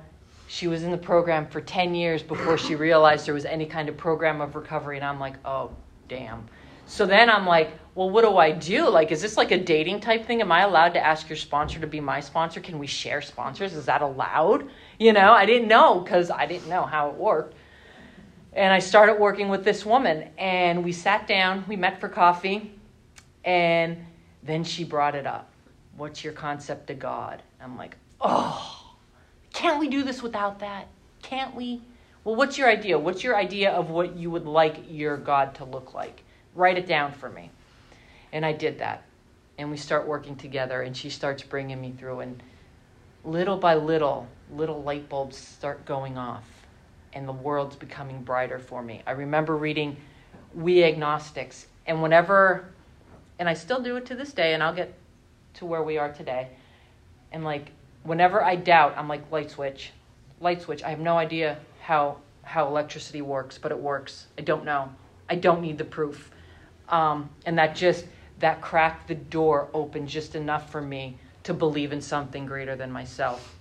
she 0.52 0.66
was 0.66 0.82
in 0.82 0.90
the 0.90 0.98
program 0.98 1.46
for 1.46 1.62
10 1.62 1.94
years 1.94 2.22
before 2.22 2.58
she 2.58 2.74
realized 2.74 3.26
there 3.26 3.32
was 3.32 3.46
any 3.46 3.64
kind 3.64 3.88
of 3.88 3.96
program 3.96 4.42
of 4.42 4.54
recovery. 4.54 4.96
And 4.96 5.04
I'm 5.04 5.18
like, 5.18 5.36
Oh, 5.46 5.70
damn. 6.08 6.46
So 6.84 7.06
then 7.06 7.30
I'm 7.30 7.46
like, 7.46 7.70
well, 7.94 8.10
what 8.10 8.20
do 8.20 8.36
I 8.36 8.52
do? 8.52 8.86
Like, 8.90 9.12
is 9.12 9.22
this 9.22 9.38
like 9.38 9.50
a 9.50 9.56
dating 9.56 10.00
type 10.00 10.26
thing? 10.26 10.42
Am 10.42 10.52
I 10.52 10.60
allowed 10.60 10.92
to 10.92 11.00
ask 11.02 11.26
your 11.30 11.38
sponsor 11.38 11.80
to 11.80 11.86
be 11.86 12.00
my 12.00 12.20
sponsor? 12.20 12.60
Can 12.60 12.78
we 12.78 12.86
share 12.86 13.22
sponsors? 13.22 13.72
Is 13.72 13.86
that 13.86 14.02
allowed? 14.02 14.68
You 14.98 15.14
know, 15.14 15.32
I 15.32 15.46
didn't 15.46 15.68
know 15.68 16.00
because 16.00 16.30
I 16.30 16.44
didn't 16.44 16.68
know 16.68 16.82
how 16.82 17.08
it 17.08 17.14
worked. 17.14 17.54
And 18.52 18.74
I 18.74 18.78
started 18.78 19.18
working 19.18 19.48
with 19.48 19.64
this 19.64 19.86
woman, 19.86 20.28
and 20.36 20.84
we 20.84 20.92
sat 20.92 21.26
down, 21.26 21.64
we 21.66 21.76
met 21.76 21.98
for 21.98 22.10
coffee, 22.10 22.74
and 23.42 24.04
then 24.42 24.64
she 24.64 24.84
brought 24.84 25.14
it 25.14 25.26
up. 25.26 25.50
What's 25.96 26.22
your 26.22 26.34
concept 26.34 26.90
of 26.90 26.98
God? 26.98 27.42
I'm 27.58 27.78
like, 27.78 27.96
oh, 28.20 28.81
can't 29.52 29.78
we 29.78 29.88
do 29.88 30.02
this 30.02 30.22
without 30.22 30.60
that? 30.60 30.88
Can't 31.22 31.54
we? 31.54 31.80
Well, 32.24 32.36
what's 32.36 32.58
your 32.58 32.68
idea? 32.68 32.98
What's 32.98 33.24
your 33.24 33.36
idea 33.36 33.70
of 33.70 33.90
what 33.90 34.16
you 34.16 34.30
would 34.30 34.46
like 34.46 34.84
your 34.88 35.16
God 35.16 35.54
to 35.56 35.64
look 35.64 35.94
like? 35.94 36.22
Write 36.54 36.78
it 36.78 36.86
down 36.86 37.12
for 37.12 37.28
me. 37.28 37.50
And 38.32 38.46
I 38.46 38.52
did 38.52 38.78
that. 38.78 39.04
And 39.58 39.70
we 39.70 39.76
start 39.76 40.06
working 40.06 40.36
together, 40.36 40.82
and 40.82 40.96
she 40.96 41.10
starts 41.10 41.42
bringing 41.42 41.80
me 41.80 41.92
through. 41.98 42.20
And 42.20 42.42
little 43.24 43.56
by 43.56 43.74
little, 43.74 44.26
little 44.52 44.82
light 44.82 45.08
bulbs 45.08 45.36
start 45.36 45.84
going 45.84 46.16
off 46.16 46.44
and 47.12 47.28
the 47.28 47.32
world's 47.32 47.76
becoming 47.76 48.22
brighter 48.22 48.58
for 48.58 48.82
me. 48.82 49.02
I 49.06 49.12
remember 49.12 49.56
reading 49.56 49.96
We 50.54 50.82
Agnostics, 50.84 51.66
and 51.86 52.02
whenever, 52.02 52.68
and 53.38 53.48
I 53.48 53.54
still 53.54 53.80
do 53.80 53.96
it 53.96 54.06
to 54.06 54.14
this 54.14 54.32
day, 54.32 54.54
and 54.54 54.62
I'll 54.62 54.74
get 54.74 54.94
to 55.54 55.66
where 55.66 55.82
we 55.82 55.98
are 55.98 56.12
today. 56.12 56.48
And 57.30 57.44
like, 57.44 57.70
whenever 58.04 58.42
I 58.42 58.56
doubt, 58.56 58.94
I'm 58.96 59.08
like, 59.08 59.30
light 59.30 59.50
switch, 59.50 59.92
light 60.40 60.62
switch. 60.62 60.82
I 60.82 60.90
have 60.90 61.00
no 61.00 61.18
idea 61.18 61.58
how 61.80 62.18
how 62.42 62.66
electricity 62.66 63.22
works, 63.22 63.56
but 63.56 63.70
it 63.70 63.78
works. 63.78 64.26
I 64.36 64.42
don't 64.42 64.64
know. 64.64 64.92
I 65.28 65.36
don't 65.36 65.62
need 65.62 65.78
the 65.78 65.84
proof. 65.84 66.30
Um, 66.88 67.30
and 67.46 67.56
that 67.58 67.76
just 67.76 68.04
that 68.40 68.60
cracked 68.60 69.08
the 69.08 69.14
door 69.14 69.68
open 69.72 70.06
just 70.06 70.34
enough 70.34 70.70
for 70.70 70.82
me 70.82 71.16
to 71.44 71.54
believe 71.54 71.92
in 71.92 72.00
something 72.00 72.46
greater 72.46 72.76
than 72.76 72.90
myself. 72.90 73.56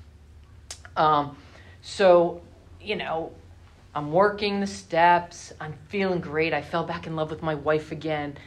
Um, 0.98 1.38
so, 1.82 2.42
you 2.80 2.96
know, 2.96 3.32
I'm 3.94 4.12
working 4.12 4.60
the 4.60 4.68
steps. 4.68 5.54
I'm 5.60 5.74
feeling 5.90 6.20
great. 6.20 6.54
I 6.54 6.62
fell 6.62 6.84
back 6.84 7.08
in 7.08 7.16
love 7.16 7.30
with 7.30 7.42
my 7.42 7.56
wife 7.56 7.92
again. 7.92 8.38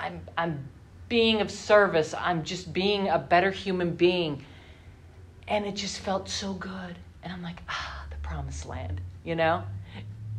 I'm, 0.00 0.20
I'm 0.36 0.68
being 1.08 1.40
of 1.40 1.50
service. 1.50 2.14
I'm 2.18 2.42
just 2.42 2.72
being 2.72 3.08
a 3.08 3.18
better 3.18 3.50
human 3.50 3.94
being. 3.94 4.44
And 5.48 5.66
it 5.66 5.74
just 5.74 6.00
felt 6.00 6.28
so 6.28 6.54
good. 6.54 6.96
And 7.22 7.32
I'm 7.32 7.42
like, 7.42 7.62
ah, 7.68 8.04
the 8.10 8.16
promised 8.16 8.66
land, 8.66 9.00
you 9.24 9.34
know? 9.34 9.62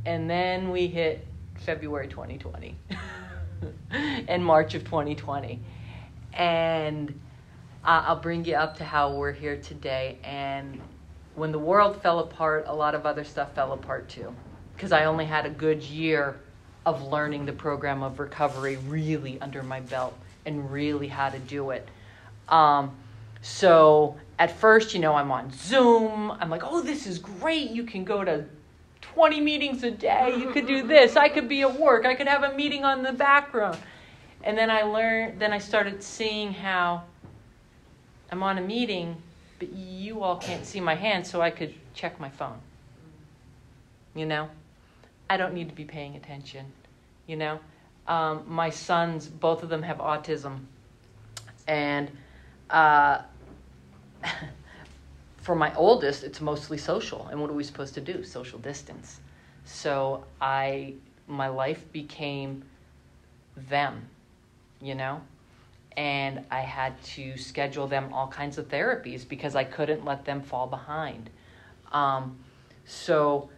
And 0.06 0.30
then 0.30 0.72
we 0.72 0.88
hit 0.88 1.26
February 1.56 2.08
2020 2.08 2.76
and 3.92 4.44
March 4.44 4.74
of 4.76 4.84
2020. 4.84 5.60
And 6.34 7.20
I'll 7.84 8.20
bring 8.20 8.46
you 8.46 8.56
up 8.56 8.78
to 8.78 8.84
how 8.84 9.14
we're 9.14 9.32
here 9.32 9.58
today. 9.58 10.18
And 10.24 10.82
when 11.36 11.52
the 11.52 11.60
world 11.60 12.02
fell 12.02 12.20
apart, 12.20 12.66
a 12.68 12.76
lot 12.76 12.96
of 12.96 13.06
other 13.06 13.24
stuff 13.24 13.54
fell 13.54 13.74
apart 13.74 14.10
too 14.10 14.34
because 14.76 14.92
I 14.92 15.06
only 15.06 15.26
had 15.26 15.46
a 15.46 15.50
good 15.50 15.82
year 15.84 16.40
of 16.86 17.02
learning 17.04 17.46
the 17.46 17.54
program 17.54 18.04
of 18.04 18.20
recovery 18.20 18.78
really 18.88 19.40
under 19.42 19.64
my 19.64 19.80
belt 19.80 20.14
and 20.46 20.72
really 20.72 21.08
how 21.08 21.30
to 21.30 21.40
do 21.40 21.72
it. 21.72 21.88
Um, 22.50 22.96
so 23.46 24.16
at 24.40 24.50
first, 24.50 24.96
you 24.96 25.00
know, 25.00 25.14
I'm 25.14 25.32
on 25.32 25.52
Zoom. 25.52 26.32
I'm 26.32 26.50
like, 26.50 26.64
oh, 26.64 26.82
this 26.82 27.06
is 27.06 27.20
great. 27.20 27.70
You 27.70 27.84
can 27.84 28.04
go 28.04 28.24
to 28.24 28.44
20 29.02 29.40
meetings 29.40 29.84
a 29.84 29.92
day. 29.92 30.36
You 30.36 30.50
could 30.50 30.66
do 30.66 30.88
this. 30.88 31.16
I 31.16 31.30
could 31.30 31.48
be 31.48 31.62
at 31.62 31.80
work. 31.80 32.08
I 32.08 32.16
could 32.16 32.28
have 32.28 32.42
a 32.42 32.56
meeting 32.56 32.84
on 32.84 33.04
the 33.04 33.14
background. 33.14 33.78
And 34.44 34.58
then 34.58 34.72
I 34.72 34.82
learned, 34.82 35.40
then 35.40 35.54
I 35.54 35.60
started 35.60 36.02
seeing 36.02 36.54
how 36.54 37.04
I'm 38.32 38.42
on 38.42 38.58
a 38.58 38.62
meeting, 38.62 39.16
but 39.60 39.72
you 39.72 40.24
all 40.24 40.38
can't 40.38 40.66
see 40.66 40.80
my 40.80 40.96
hand, 40.96 41.28
so 41.28 41.40
I 41.40 41.52
could 41.52 41.76
check 41.94 42.20
my 42.20 42.30
phone. 42.30 42.58
You 44.16 44.26
know? 44.26 44.50
I 45.30 45.38
don't 45.38 45.54
need 45.54 45.70
to 45.70 45.76
be 45.76 45.86
paying 45.86 46.16
attention, 46.16 46.66
you 47.28 47.36
know? 47.36 47.60
Um, 48.08 48.44
my 48.48 48.72
sons, 48.72 49.28
both 49.28 49.62
of 49.62 49.70
them 49.70 49.84
have 49.84 50.00
autism. 50.00 50.62
And 51.68 52.10
uh, 52.70 53.22
for 55.38 55.56
my 55.56 55.74
oldest, 55.76 56.24
it's 56.24 56.42
mostly 56.42 56.78
social. 56.78 57.28
And 57.28 57.40
what 57.40 57.50
are 57.50 57.54
we 57.54 57.64
supposed 57.64 57.94
to 57.96 58.02
do? 58.02 58.24
Social 58.24 58.60
distance. 58.60 59.20
So 59.64 60.24
I, 60.42 60.96
my 61.28 61.48
life 61.48 61.92
became 61.92 62.64
them, 63.56 64.08
you 64.82 64.96
know? 64.96 65.22
And 65.98 66.44
I 66.52 66.62
had 66.62 67.02
to 67.04 67.38
schedule 67.38 67.88
them 67.88 68.12
all 68.12 68.28
kinds 68.28 68.58
of 68.58 68.68
therapies 68.68 69.28
because 69.28 69.56
I 69.56 69.64
couldn't 69.64 70.04
let 70.04 70.26
them 70.26 70.42
fall 70.42 70.68
behind. 70.68 71.30
Um, 71.92 72.38
so 72.86 73.50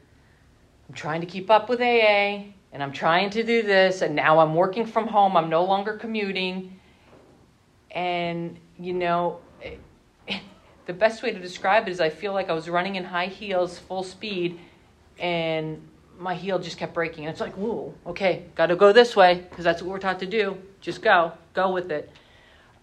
I'm 0.87 0.95
trying 0.95 1.21
to 1.21 1.27
keep 1.27 1.49
up 1.49 1.67
with 1.67 1.81
AA 1.81 2.51
and 2.71 2.83
I'm 2.83 2.91
trying 2.91 3.29
to 3.31 3.43
do 3.43 3.63
this 3.63 4.01
and 4.01 4.15
now 4.15 4.39
I'm 4.39 4.53
working 4.53 4.85
from 4.85 5.07
home. 5.07 5.35
I'm 5.35 5.49
no 5.49 5.63
longer 5.63 5.93
commuting. 5.93 6.79
And, 7.91 8.59
you 8.77 8.93
know, 8.93 9.39
the 10.87 10.93
best 10.93 11.21
way 11.21 11.31
to 11.31 11.39
describe 11.39 11.87
it 11.87 11.91
is 11.91 11.99
I 11.99 12.09
feel 12.09 12.33
like 12.33 12.49
I 12.49 12.53
was 12.53 12.69
running 12.69 12.95
in 12.95 13.03
high 13.03 13.27
heels, 13.27 13.77
full 13.77 14.03
speed, 14.03 14.57
and 15.19 15.81
my 16.17 16.33
heel 16.33 16.59
just 16.59 16.77
kept 16.77 16.93
breaking. 16.93 17.25
And 17.25 17.31
it's 17.31 17.41
like, 17.41 17.53
whoa, 17.55 17.93
okay, 18.07 18.45
got 18.55 18.67
to 18.67 18.77
go 18.77 18.93
this 18.93 19.15
way 19.15 19.45
because 19.49 19.65
that's 19.65 19.81
what 19.81 19.91
we're 19.91 19.99
taught 19.99 20.19
to 20.19 20.25
do. 20.25 20.57
Just 20.79 21.01
go, 21.01 21.33
go 21.53 21.71
with 21.71 21.91
it. 21.91 22.09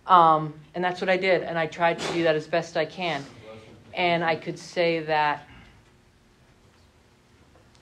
Um, 0.07 0.53
and 0.75 0.85
that's 0.85 1.01
what 1.01 1.09
I 1.09 1.17
did. 1.17 1.43
And 1.43 1.59
I 1.59 1.67
tried 1.67 1.99
to 1.99 2.12
do 2.12 2.25
that 2.25 2.37
as 2.37 2.47
best 2.47 2.77
I 2.77 2.85
can. 2.85 3.25
And 3.95 4.23
I 4.23 4.37
could 4.37 4.59
say 4.59 5.01
that 5.01 5.49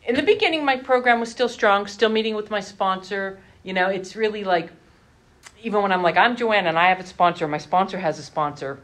in 0.05 0.15
the 0.15 0.23
beginning, 0.23 0.65
my 0.65 0.77
program 0.77 1.19
was 1.19 1.31
still 1.31 1.49
strong, 1.49 1.87
still 1.89 2.11
meeting 2.11 2.37
with 2.37 2.49
my 2.49 2.61
sponsor. 2.61 3.41
You 3.65 3.73
know, 3.73 3.89
it's 3.89 4.15
really 4.15 4.45
like, 4.45 4.71
even 5.65 5.83
when 5.83 5.91
I'm 5.91 6.03
like, 6.03 6.17
I'm 6.17 6.37
Joanne 6.37 6.67
and 6.67 6.79
I 6.79 6.91
have 6.91 7.01
a 7.01 7.07
sponsor, 7.07 7.49
my 7.49 7.59
sponsor 7.59 7.99
has 7.99 8.21
a 8.21 8.23
sponsor. 8.23 8.79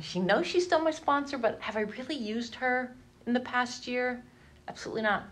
She 0.00 0.20
knows 0.20 0.46
she's 0.46 0.64
still 0.64 0.80
my 0.80 0.90
sponsor, 0.90 1.36
but 1.36 1.60
have 1.60 1.76
I 1.76 1.80
really 1.80 2.14
used 2.14 2.54
her 2.56 2.94
in 3.26 3.32
the 3.32 3.40
past 3.40 3.86
year? 3.86 4.22
Absolutely 4.68 5.02
not. 5.02 5.24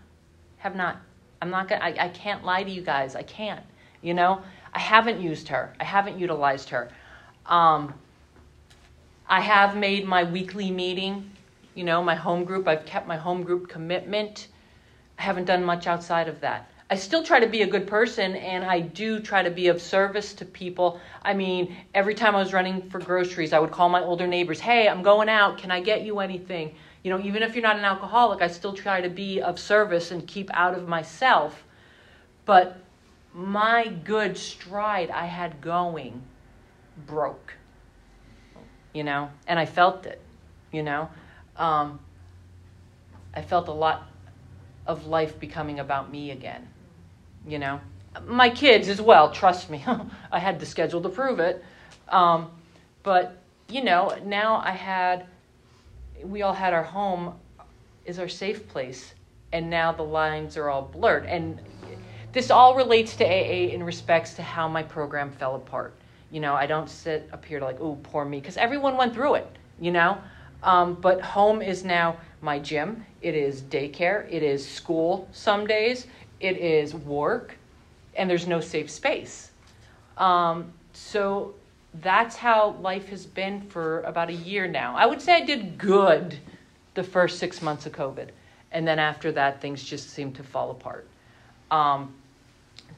Have 0.57 0.75
not. 0.75 0.97
I'm 1.41 1.49
not 1.49 1.69
gonna, 1.69 1.83
I, 1.83 1.95
I 1.99 2.09
can't 2.09 2.43
lie 2.43 2.63
to 2.63 2.69
you 2.69 2.81
guys. 2.81 3.15
I 3.15 3.23
can't. 3.23 3.63
You 4.01 4.13
know, 4.13 4.41
I 4.73 4.79
haven't 4.79 5.21
used 5.21 5.47
her, 5.49 5.73
I 5.79 5.83
haven't 5.83 6.19
utilized 6.19 6.69
her. 6.69 6.89
Um, 7.45 7.93
I 9.27 9.41
have 9.41 9.75
made 9.75 10.07
my 10.07 10.23
weekly 10.23 10.71
meeting, 10.71 11.31
you 11.75 11.83
know, 11.83 12.03
my 12.03 12.15
home 12.15 12.43
group. 12.45 12.67
I've 12.67 12.85
kept 12.85 13.07
my 13.07 13.17
home 13.17 13.43
group 13.43 13.67
commitment. 13.69 14.47
I 15.17 15.23
haven't 15.23 15.45
done 15.45 15.63
much 15.63 15.85
outside 15.85 16.27
of 16.27 16.41
that. 16.41 16.69
I 16.91 16.95
still 16.95 17.23
try 17.23 17.39
to 17.39 17.47
be 17.47 17.61
a 17.61 17.67
good 17.67 17.85
person 17.85 18.35
and 18.35 18.63
I 18.63 18.79
do 18.79 19.19
try 19.19 19.43
to 19.43 19.51
be 19.51 19.67
of 19.67 19.79
service 19.79 20.33
to 20.33 20.45
people. 20.45 20.99
I 21.21 21.35
mean, 21.35 21.75
every 21.93 22.15
time 22.15 22.35
I 22.35 22.39
was 22.39 22.51
running 22.51 22.89
for 22.89 22.99
groceries, 22.99 23.53
I 23.53 23.59
would 23.59 23.69
call 23.69 23.89
my 23.89 24.01
older 24.01 24.25
neighbors, 24.25 24.59
hey, 24.59 24.89
I'm 24.89 25.03
going 25.03 25.29
out. 25.29 25.59
Can 25.59 25.69
I 25.69 25.81
get 25.81 26.01
you 26.01 26.19
anything? 26.19 26.73
You 27.03 27.11
know, 27.11 27.23
even 27.23 27.43
if 27.43 27.53
you're 27.53 27.63
not 27.63 27.77
an 27.77 27.85
alcoholic, 27.85 28.41
I 28.41 28.47
still 28.47 28.73
try 28.73 29.01
to 29.01 29.09
be 29.09 29.39
of 29.39 29.59
service 29.59 30.09
and 30.09 30.25
keep 30.27 30.49
out 30.53 30.75
of 30.75 30.87
myself. 30.87 31.63
But 32.45 32.81
my 33.33 33.87
good 33.87 34.35
stride 34.35 35.11
I 35.11 35.27
had 35.27 35.61
going 35.61 36.23
broke, 37.05 37.53
you 38.93 39.03
know, 39.03 39.29
and 39.47 39.59
I 39.59 39.67
felt 39.67 40.07
it, 40.07 40.19
you 40.71 40.81
know. 40.81 41.07
Um, 41.55 41.99
I 43.35 43.43
felt 43.43 43.67
a 43.67 43.73
lot 43.73 44.09
of 44.87 45.05
life 45.05 45.39
becoming 45.39 45.79
about 45.79 46.11
me 46.11 46.31
again. 46.31 46.67
You 47.47 47.59
know, 47.59 47.81
my 48.25 48.49
kids 48.49 48.87
as 48.87 49.01
well. 49.01 49.31
Trust 49.31 49.69
me, 49.69 49.83
I 50.31 50.39
had 50.39 50.59
the 50.59 50.65
schedule 50.65 51.01
to 51.01 51.09
prove 51.09 51.39
it. 51.39 51.63
Um, 52.09 52.51
but 53.03 53.41
you 53.69 53.83
know, 53.83 54.17
now 54.25 54.57
I 54.57 54.71
had, 54.71 55.27
we 56.23 56.41
all 56.41 56.53
had 56.53 56.73
our 56.73 56.83
home 56.83 57.33
is 58.05 58.17
our 58.17 58.27
safe 58.27 58.67
place, 58.67 59.13
and 59.51 59.69
now 59.69 59.91
the 59.91 60.03
lines 60.03 60.57
are 60.57 60.69
all 60.69 60.81
blurred. 60.81 61.25
And 61.25 61.61
this 62.31 62.49
all 62.49 62.75
relates 62.75 63.15
to 63.17 63.25
AA 63.25 63.73
in 63.73 63.83
respects 63.83 64.33
to 64.35 64.41
how 64.41 64.67
my 64.67 64.83
program 64.83 65.31
fell 65.31 65.55
apart. 65.55 65.93
You 66.31 66.39
know, 66.39 66.53
I 66.53 66.65
don't 66.65 66.89
sit 66.89 67.29
up 67.31 67.45
here 67.45 67.59
to 67.59 67.65
like, 67.65 67.79
oh, 67.79 67.97
poor 68.03 68.25
me, 68.25 68.39
because 68.39 68.57
everyone 68.57 68.97
went 68.97 69.13
through 69.13 69.35
it. 69.35 69.47
You 69.79 69.91
know, 69.91 70.17
um, 70.63 70.95
but 70.95 71.21
home 71.21 71.61
is 71.61 71.83
now 71.83 72.17
my 72.41 72.59
gym, 72.59 73.05
it 73.21 73.35
is 73.35 73.61
daycare, 73.61 74.27
it 74.31 74.43
is 74.43 74.67
school 74.67 75.27
some 75.31 75.65
days, 75.65 76.07
it 76.39 76.57
is 76.57 76.93
work, 76.93 77.55
and 78.15 78.29
there's 78.29 78.47
no 78.47 78.59
safe 78.59 78.89
space. 78.89 79.51
Um, 80.17 80.73
so 80.93 81.53
that's 82.01 82.35
how 82.35 82.71
life 82.81 83.07
has 83.09 83.25
been 83.25 83.61
for 83.61 84.01
about 84.01 84.29
a 84.29 84.33
year 84.33 84.67
now. 84.67 84.95
I 84.95 85.05
would 85.05 85.21
say 85.21 85.33
I 85.33 85.45
did 85.45 85.77
good 85.77 86.37
the 86.93 87.03
first 87.03 87.39
six 87.39 87.61
months 87.61 87.85
of 87.85 87.93
COVID. 87.93 88.29
And 88.71 88.87
then 88.87 88.99
after 88.99 89.31
that, 89.31 89.61
things 89.61 89.83
just 89.83 90.11
seemed 90.11 90.35
to 90.35 90.43
fall 90.43 90.71
apart. 90.71 91.07
Um, 91.71 92.13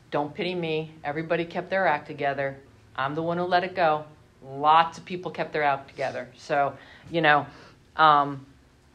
don't 0.10 0.34
pity 0.34 0.56
me. 0.56 0.91
Everybody 1.04 1.45
kept 1.45 1.69
their 1.69 1.88
act 1.88 2.08
together. 2.08 2.58
I'm 2.95 3.15
the 3.15 3.23
one 3.23 3.38
who 3.38 3.43
let 3.43 3.63
it 3.63 3.75
go. 3.75 4.04
Lots 4.43 4.97
of 4.97 5.06
people 5.06 5.32
kept 5.32 5.54
their 5.54 5.63
act 5.63 5.88
together. 5.88 6.27
So, 6.36 6.75
you 7.10 7.21
know, 7.21 7.45
um, 7.95 8.45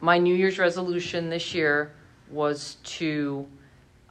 my 0.01 0.17
New 0.19 0.35
Year's 0.35 0.59
resolution 0.59 1.29
this 1.29 1.53
year 1.55 1.93
was 2.29 2.77
to 2.83 3.47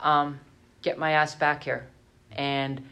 um, 0.01 0.39
get 0.83 0.99
my 0.99 1.13
ass 1.13 1.35
back 1.35 1.63
here. 1.63 1.87
And 2.33 2.83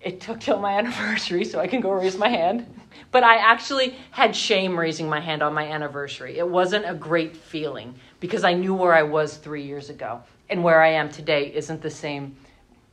it 0.00 0.20
took 0.20 0.40
till 0.40 0.58
my 0.58 0.72
anniversary 0.78 1.44
so 1.44 1.60
I 1.60 1.66
can 1.66 1.80
go 1.80 1.90
raise 1.90 2.16
my 2.16 2.28
hand. 2.28 2.66
But 3.10 3.24
I 3.24 3.36
actually 3.36 3.96
had 4.10 4.34
shame 4.34 4.78
raising 4.78 5.08
my 5.08 5.20
hand 5.20 5.42
on 5.42 5.52
my 5.52 5.66
anniversary. 5.66 6.38
It 6.38 6.48
wasn't 6.48 6.88
a 6.88 6.94
great 6.94 7.36
feeling 7.36 7.94
because 8.20 8.44
I 8.44 8.54
knew 8.54 8.74
where 8.74 8.94
I 8.94 9.02
was 9.02 9.36
three 9.36 9.62
years 9.62 9.90
ago. 9.90 10.22
And 10.48 10.62
where 10.62 10.80
I 10.80 10.88
am 10.88 11.10
today 11.10 11.52
isn't 11.54 11.82
the 11.82 11.90
same. 11.90 12.36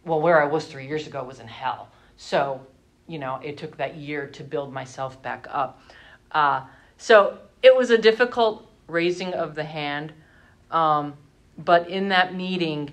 Well, 0.06 0.22
where 0.22 0.42
I 0.42 0.46
was 0.46 0.66
three 0.66 0.88
years 0.88 1.08
ago 1.08 1.24
was 1.24 1.40
in 1.40 1.48
hell. 1.48 1.90
So, 2.18 2.66
you 3.08 3.20
know, 3.20 3.40
it 3.44 3.58
took 3.58 3.78
that 3.78 3.96
year 3.96 4.28
to 4.28 4.44
build 4.44 4.74
myself 4.74 5.22
back 5.22 5.48
up. 5.50 5.82
Uh, 6.32 6.62
so 6.98 7.38
it 7.62 7.76
was 7.76 7.92
a 7.92 7.98
difficult 7.98 8.70
raising 8.88 9.34
of 9.34 9.56
the 9.56 9.64
hand. 9.64 10.14
Um, 10.72 11.14
but 11.58 11.90
in 11.90 12.10
that 12.10 12.36
meeting, 12.36 12.92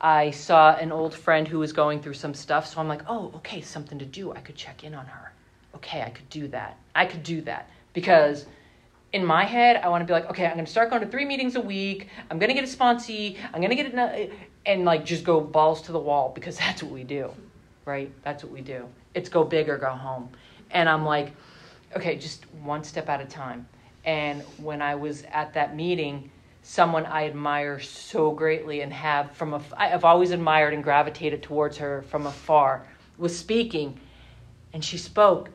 I 0.00 0.30
saw 0.30 0.74
an 0.74 0.92
old 0.92 1.14
friend 1.14 1.46
who 1.46 1.58
was 1.58 1.72
going 1.72 2.00
through 2.02 2.14
some 2.14 2.34
stuff. 2.34 2.66
So 2.66 2.80
I'm 2.80 2.88
like, 2.88 3.02
oh, 3.06 3.32
okay, 3.36 3.60
something 3.60 3.98
to 3.98 4.06
do. 4.06 4.32
I 4.32 4.40
could 4.40 4.56
check 4.56 4.84
in 4.84 4.94
on 4.94 5.06
her. 5.06 5.32
Okay, 5.76 6.02
I 6.02 6.10
could 6.10 6.28
do 6.30 6.48
that. 6.48 6.78
I 6.94 7.06
could 7.06 7.22
do 7.22 7.42
that. 7.42 7.68
Because 7.92 8.46
in 9.12 9.24
my 9.24 9.44
head, 9.44 9.76
I 9.76 9.88
want 9.88 10.02
to 10.02 10.06
be 10.06 10.12
like, 10.12 10.30
okay, 10.30 10.46
I'm 10.46 10.54
going 10.54 10.64
to 10.64 10.70
start 10.70 10.90
going 10.90 11.02
to 11.02 11.08
three 11.08 11.24
meetings 11.24 11.56
a 11.56 11.60
week. 11.60 12.08
I'm 12.30 12.38
going 12.38 12.48
to 12.48 12.54
get 12.54 12.64
a 12.64 12.76
sponsee. 12.76 13.36
I'm 13.52 13.60
going 13.60 13.70
to 13.70 13.76
get 13.76 13.92
it, 13.94 14.32
and 14.66 14.84
like 14.84 15.04
just 15.04 15.24
go 15.24 15.40
balls 15.40 15.82
to 15.82 15.92
the 15.92 15.98
wall 15.98 16.32
because 16.34 16.56
that's 16.58 16.82
what 16.82 16.92
we 16.92 17.04
do, 17.04 17.30
right? 17.84 18.10
That's 18.22 18.42
what 18.44 18.52
we 18.52 18.60
do. 18.60 18.86
It's 19.14 19.28
go 19.28 19.44
big 19.44 19.68
or 19.68 19.76
go 19.76 19.90
home. 19.90 20.30
And 20.70 20.88
I'm 20.88 21.04
like, 21.04 21.32
okay, 21.96 22.16
just 22.16 22.44
one 22.62 22.84
step 22.84 23.08
at 23.08 23.20
a 23.20 23.24
time. 23.24 23.66
And 24.04 24.42
when 24.58 24.80
I 24.80 24.94
was 24.94 25.24
at 25.32 25.52
that 25.54 25.74
meeting, 25.76 26.30
someone 26.62 27.06
I 27.06 27.26
admire 27.26 27.80
so 27.80 28.30
greatly 28.32 28.82
and 28.82 28.92
have 28.92 29.32
from 29.32 29.54
a 29.54 29.62
I've 29.76 30.04
always 30.04 30.30
admired 30.30 30.74
and 30.74 30.84
gravitated 30.84 31.42
towards 31.42 31.78
her 31.78 32.02
from 32.02 32.26
afar 32.26 32.86
was 33.18 33.36
speaking 33.36 33.98
and 34.72 34.84
she 34.84 34.98
spoke 34.98 35.50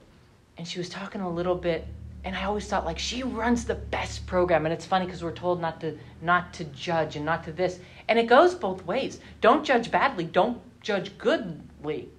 and 0.58 0.68
she 0.68 0.80
was 0.80 0.90
talking 0.90 1.22
a 1.22 1.30
little 1.30 1.56
bit 1.56 1.88
and 2.24 2.36
I 2.36 2.46
always 2.46 2.68
thought 2.68 2.86
like 2.86 2.98
she 2.98 3.22
runs 3.22 3.66
the 3.66 3.76
best 3.76 4.26
program 4.26 4.66
and 4.66 4.74
it's 4.74 4.86
funny 4.86 5.06
because 5.06 5.24
we're 5.24 5.32
told 5.32 5.62
not 5.62 5.80
to 5.82 5.98
not 6.22 6.54
to 6.56 6.64
judge 6.66 7.16
and 7.16 7.26
not 7.26 7.44
to 7.44 7.52
this 7.52 7.80
and 8.08 8.18
it 8.18 8.28
goes 8.28 8.56
both 8.56 8.86
ways. 8.86 9.20
Don't 9.42 9.64
judge 9.64 9.92
badly 9.92 10.26
don't 10.26 10.60
judge 10.82 11.16
goodly. 11.18 12.10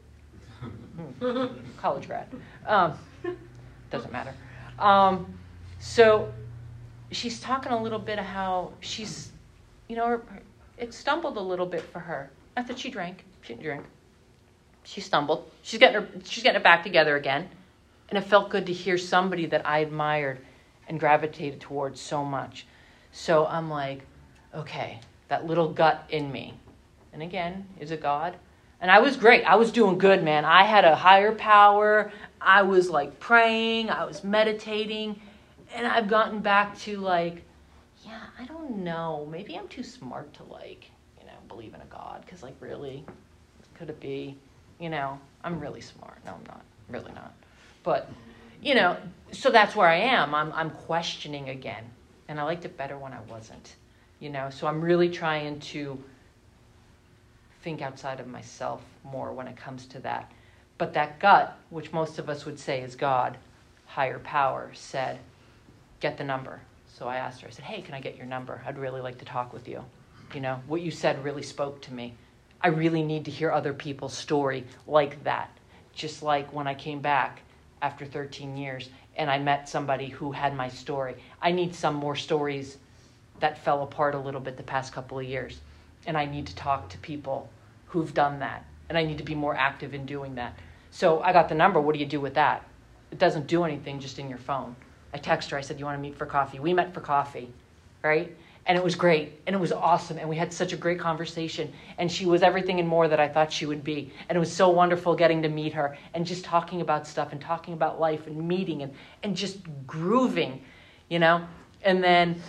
Hmm. 0.61 1.46
college 1.77 2.07
grad. 2.07 2.29
Um, 2.66 2.94
doesn't 3.90 4.12
matter. 4.12 4.35
Um, 4.79 5.35
so 5.79 6.33
she's 7.11 7.40
talking 7.40 7.73
a 7.73 7.83
little 7.83 7.99
bit 7.99 8.19
of 8.19 8.25
how 8.25 8.73
she's, 8.81 9.31
you 9.88 9.97
know, 9.97 10.21
it 10.79 10.92
stumbled 10.92 11.37
a 11.37 11.40
little 11.40 11.66
bit 11.66 11.83
for 11.83 12.01
her. 12.01 12.31
Not 12.57 12.66
that 12.69 12.79
she 12.79 12.90
drank. 12.90 13.25
She 13.42 13.55
didn't 13.55 13.64
drink. 13.64 13.85
She 14.85 15.01
stumbled. 15.01 15.51
She's 15.62 15.81
getting 15.81 16.03
her. 16.03 16.09
She's 16.25 16.42
getting 16.42 16.61
it 16.61 16.64
back 16.64 16.83
together 16.83 17.16
again, 17.16 17.49
and 18.09 18.19
it 18.19 18.23
felt 18.23 18.51
good 18.51 18.66
to 18.66 18.73
hear 18.73 18.99
somebody 18.99 19.47
that 19.47 19.66
I 19.66 19.81
admired 19.81 20.38
and 20.88 21.01
gravitated 21.01 21.61
towards 21.61 22.01
so 22.01 22.25
much. 22.25 22.66
So 23.12 23.47
I'm 23.47 23.69
like, 23.69 24.03
okay, 24.55 25.01
that 25.29 25.47
little 25.47 25.73
gut 25.73 26.05
in 26.11 26.31
me, 26.31 26.55
and 27.12 27.23
again, 27.23 27.66
is 27.81 27.90
it 27.90 28.01
God? 28.01 28.37
And 28.81 28.90
I 28.90 29.01
was 29.01 29.16
great. 29.16 29.42
I 29.45 29.57
was 29.57 29.73
doing 29.73 29.99
good, 29.99 30.23
man. 30.23 30.45
I 30.45 30.64
had 30.64 30.85
a 30.85 30.95
higher 30.95 31.33
power. 31.33 32.12
I 32.40 32.62
was 32.62 32.90
like 32.90 33.19
praying. 33.19 33.90
I 33.90 34.05
was 34.05 34.23
meditating 34.23 35.21
and 35.74 35.87
I've 35.87 36.09
gotten 36.09 36.40
back 36.40 36.76
to 36.81 36.98
like, 36.98 37.42
yeah, 38.05 38.20
I 38.38 38.44
don't 38.44 38.79
know. 38.79 39.26
Maybe 39.31 39.57
I'm 39.57 39.68
too 39.68 39.83
smart 39.83 40.33
to 40.35 40.44
like, 40.44 40.90
you 41.20 41.26
know, 41.26 41.33
believe 41.48 41.74
in 41.74 41.81
a 41.81 41.87
God. 41.87 42.22
Because 42.24 42.42
like, 42.42 42.55
really, 42.61 43.05
could 43.74 43.90
it 43.90 44.00
be? 44.00 44.37
You 44.79 44.90
know, 44.90 45.18
I'm 45.42 45.59
really 45.59 45.81
smart. 45.81 46.18
No, 46.24 46.33
I'm 46.33 46.44
not. 46.46 46.64
Really 46.88 47.12
not. 47.12 47.35
But, 47.83 48.11
you 48.62 48.74
know, 48.74 48.96
so 49.33 49.50
that's 49.50 49.74
where 49.74 49.88
I 49.88 49.96
am. 49.96 50.35
I'm 50.35 50.52
I'm 50.52 50.70
questioning 50.70 51.48
again, 51.48 51.85
and 52.29 52.38
I 52.38 52.44
liked 52.44 52.64
it 52.64 52.76
better 52.76 52.96
when 52.98 53.12
I 53.12 53.20
wasn't. 53.29 53.74
You 54.20 54.31
know, 54.31 54.50
so 54.50 54.66
I'm 54.66 54.81
really 54.81 55.11
trying 55.11 55.61
to 55.61 56.02
think 57.62 57.83
outside 57.83 58.20
of 58.20 58.26
myself 58.26 58.83
more 59.05 59.33
when 59.33 59.48
it 59.48 59.57
comes 59.57 59.87
to 59.87 59.98
that. 60.00 60.31
But 60.79 60.94
that 60.94 61.18
gut, 61.18 61.57
which 61.70 61.92
most 61.92 62.18
of 62.18 62.29
us 62.29 62.44
would 62.46 62.59
say 62.59 62.81
is 62.81 62.94
God, 62.96 63.37
higher 63.87 64.18
power, 64.18 64.70
said, 64.74 65.18
get 66.07 66.19
the 66.19 66.25
number. 66.25 66.61
So 66.87 67.09
I 67.09 67.16
asked 67.16 67.40
her, 67.42 67.49
I 67.49 67.51
said, 67.51 67.64
hey, 67.64 67.83
can 67.83 67.92
I 67.92 68.01
get 68.01 68.16
your 68.16 68.27
number? 68.27 68.62
I'd 68.64 68.79
really 68.79 69.01
like 69.01 69.19
to 69.19 69.25
talk 69.25 69.53
with 69.53 69.66
you. 69.66 69.85
You 70.35 70.40
know, 70.40 70.61
what 70.69 70.81
you 70.81 70.92
said 70.92 71.25
really 71.25 71.42
spoke 71.42 71.83
to 71.83 71.92
me. 71.92 72.14
I 72.61 72.69
really 72.69 73.03
need 73.03 73.25
to 73.25 73.31
hear 73.33 73.51
other 73.51 73.73
people's 73.73 74.16
story 74.16 74.64
like 74.87 75.25
that. 75.25 75.51
Just 75.92 76.23
like 76.23 76.53
when 76.53 76.69
I 76.69 76.75
came 76.75 77.01
back 77.01 77.40
after 77.83 78.07
13 78.07 78.57
years 78.57 78.88
and 79.16 79.29
I 79.29 79.38
met 79.40 79.69
somebody 79.69 80.07
who 80.07 80.31
had 80.31 80.55
my 80.55 80.69
story. 80.69 81.16
I 81.42 81.51
need 81.51 81.75
some 81.75 81.97
more 81.97 82.14
stories 82.14 82.79
that 83.40 83.59
fell 83.64 83.83
apart 83.83 84.14
a 84.14 84.21
little 84.21 84.40
bit 84.40 84.57
the 84.57 84.62
past 84.62 84.92
couple 84.92 85.19
of 85.19 85.25
years. 85.25 85.59
And 86.07 86.16
I 86.16 86.25
need 86.25 86.47
to 86.47 86.55
talk 86.55 86.88
to 86.90 86.99
people 86.99 87.51
who've 87.87 88.14
done 88.14 88.38
that. 88.38 88.64
And 88.88 88.97
I 88.97 89.05
need 89.05 89.19
to 89.19 89.25
be 89.25 89.35
more 89.35 89.57
active 89.57 89.92
in 89.92 90.07
doing 90.07 90.37
that. 90.37 90.57
So 90.92 91.21
I 91.21 91.33
got 91.33 91.49
the 91.49 91.57
number. 91.57 91.81
What 91.81 91.95
do 91.95 91.99
you 91.99 92.07
do 92.07 92.21
with 92.21 92.35
that? 92.35 92.64
It 93.11 93.19
doesn't 93.19 93.49
do 93.49 93.64
anything 93.64 93.99
just 93.99 94.21
in 94.21 94.29
your 94.29 94.38
phone. 94.38 94.77
I 95.12 95.19
texted 95.19 95.51
her. 95.51 95.59
I 95.59 95.61
said, 95.61 95.79
"You 95.79 95.85
want 95.85 95.97
to 95.99 96.03
meet 96.03 96.16
for 96.16 96.27
coffee?" 96.27 96.59
We 96.59 96.75
met 96.75 96.92
for 96.95 97.01
coffee, 97.01 97.53
right? 98.03 98.37
And 98.69 98.77
it 98.77 98.83
was 98.83 98.97
great, 98.97 99.40
and 99.47 99.55
it 99.55 99.61
was 99.61 99.71
awesome, 99.71 100.19
and 100.19 100.29
we 100.29 100.35
had 100.35 100.53
such 100.53 100.73
a 100.73 100.77
great 100.77 100.99
conversation. 100.99 101.73
And 101.99 102.11
she 102.11 102.27
was 102.27 102.42
everything 102.42 102.81
and 102.81 102.88
more 102.88 103.07
that 103.07 103.21
I 103.21 103.29
thought 103.29 103.53
she 103.53 103.64
would 103.64 103.85
be. 103.85 104.12
And 104.29 104.35
it 104.35 104.40
was 104.40 104.53
so 104.53 104.69
wonderful 104.71 105.14
getting 105.14 105.42
to 105.42 105.49
meet 105.49 105.73
her 105.75 105.97
and 106.14 106.27
just 106.27 106.45
talking 106.45 106.81
about 106.81 107.07
stuff 107.07 107.31
and 107.31 107.40
talking 107.40 107.75
about 107.75 108.01
life 108.01 108.27
and 108.27 108.49
meeting 108.49 108.83
and 108.83 108.92
and 109.23 109.37
just 109.37 109.59
grooving, 109.87 110.62
you 111.09 111.21
know. 111.21 111.47
And 111.83 112.03
then 112.03 112.42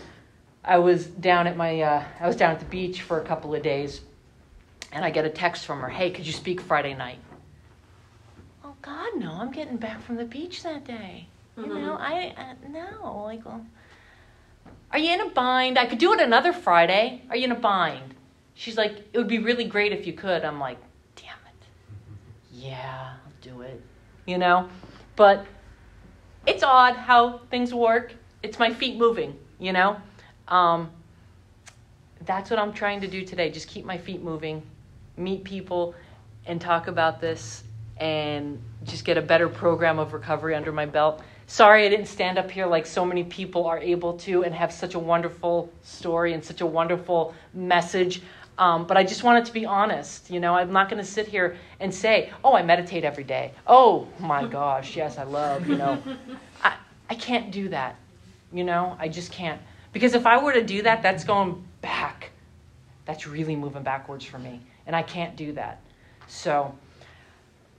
I 0.63 0.79
was 0.79 1.05
down 1.05 1.47
at 1.47 1.55
my 1.55 1.81
uh, 1.81 2.03
I 2.19 2.27
was 2.27 2.35
down 2.35 2.51
at 2.51 2.59
the 2.59 2.65
beach 2.65 3.01
for 3.01 3.21
a 3.21 3.23
couple 3.23 3.53
of 3.53 3.61
days, 3.61 4.01
and 4.91 5.05
I 5.05 5.11
get 5.11 5.23
a 5.23 5.29
text 5.29 5.65
from 5.65 5.79
her. 5.81 5.89
Hey, 5.89 6.11
could 6.11 6.27
you 6.27 6.33
speak 6.33 6.59
Friday 6.59 6.93
night? 6.93 7.19
Oh 8.65 8.75
God, 8.81 9.15
no! 9.15 9.31
I'm 9.31 9.51
getting 9.51 9.77
back 9.77 10.01
from 10.01 10.15
the 10.15 10.25
beach 10.25 10.63
that 10.63 10.83
day. 10.83 11.27
Mm-hmm. 11.57 11.71
You 11.71 11.81
know. 11.81 11.97
I 11.99 12.33
uh, 12.37 12.67
no, 12.69 13.23
like, 13.23 13.45
well, 13.45 13.65
are 14.91 14.99
you 14.99 15.13
in 15.13 15.21
a 15.21 15.29
bind? 15.29 15.77
I 15.77 15.85
could 15.85 15.97
do 15.97 16.13
it 16.13 16.21
another 16.21 16.53
Friday. 16.53 17.23
Are 17.29 17.35
you 17.35 17.45
in 17.45 17.51
a 17.51 17.55
bind? 17.55 18.13
She's 18.53 18.77
like, 18.77 18.97
it 19.13 19.17
would 19.17 19.27
be 19.27 19.39
really 19.39 19.65
great 19.65 19.91
if 19.91 20.07
you 20.07 20.13
could. 20.13 20.43
I'm 20.43 20.59
like, 20.59 20.77
damn 21.15 21.35
it. 21.47 21.67
Yeah, 22.51 23.13
I'll 23.13 23.31
do 23.41 23.61
it. 23.61 23.81
You 24.25 24.37
know, 24.37 24.69
but 25.15 25.45
it's 26.45 26.63
odd 26.63 26.95
how 26.95 27.39
things 27.49 27.73
work. 27.73 28.13
It's 28.43 28.59
my 28.59 28.73
feet 28.73 28.97
moving. 28.97 29.37
You 29.59 29.73
know, 29.73 29.97
um, 30.47 30.91
that's 32.25 32.49
what 32.49 32.59
I'm 32.59 32.73
trying 32.73 33.01
to 33.01 33.07
do 33.07 33.23
today. 33.25 33.49
Just 33.49 33.67
keep 33.67 33.85
my 33.85 33.97
feet 33.97 34.21
moving, 34.21 34.61
meet 35.17 35.43
people, 35.43 35.95
and 36.45 36.61
talk 36.61 36.87
about 36.87 37.19
this, 37.19 37.63
and 37.97 38.61
just 38.83 39.05
get 39.05 39.17
a 39.17 39.21
better 39.21 39.49
program 39.49 39.97
of 39.97 40.13
recovery 40.13 40.55
under 40.55 40.71
my 40.71 40.85
belt. 40.85 41.21
Sorry 41.49 41.85
I 41.85 41.89
didn't 41.89 42.07
stand 42.07 42.37
up 42.37 42.51
here 42.51 42.65
like 42.65 42.85
so 42.85 43.05
many 43.05 43.23
people 43.23 43.67
are 43.67 43.79
able 43.79 44.17
to 44.19 44.43
and 44.43 44.53
have 44.53 44.71
such 44.71 44.95
a 44.95 44.99
wonderful 44.99 45.71
story 45.81 46.33
and 46.33 46.43
such 46.43 46.59
a 46.59 46.65
wonderful 46.65 47.33
message. 47.53 48.21
Um, 48.57 48.85
but 48.85 48.97
I 48.97 49.03
just 49.03 49.23
wanted 49.23 49.45
to 49.45 49.53
be 49.53 49.65
honest. 49.65 50.29
You 50.29 50.41
know, 50.41 50.55
I'm 50.55 50.73
not 50.73 50.89
going 50.89 51.01
to 51.01 51.09
sit 51.09 51.25
here 51.25 51.55
and 51.79 51.93
say, 51.93 52.31
oh, 52.43 52.53
I 52.53 52.63
meditate 52.63 53.05
every 53.05 53.23
day. 53.23 53.53
Oh 53.65 54.09
my 54.19 54.45
gosh, 54.59 54.97
yes, 54.97 55.17
I 55.17 55.23
love, 55.23 55.69
you 55.69 55.77
know. 55.77 56.03
I, 56.63 56.75
I 57.09 57.15
can't 57.15 57.49
do 57.49 57.69
that. 57.69 57.95
You 58.51 58.65
know, 58.65 58.97
I 58.99 59.07
just 59.07 59.31
can't. 59.31 59.61
Because 59.93 60.15
if 60.15 60.25
I 60.25 60.43
were 60.43 60.51
to 60.51 60.63
do 60.63 60.81
that, 60.81 61.01
that's 61.01 61.23
going 61.23 61.65
back. 61.79 62.31
That's 63.05 63.25
really 63.25 63.55
moving 63.55 63.83
backwards 63.83 64.25
for 64.25 64.37
me. 64.37 64.59
And 64.85 64.93
I 64.95 65.01
can't 65.01 65.37
do 65.37 65.53
that. 65.53 65.79
So, 66.27 66.75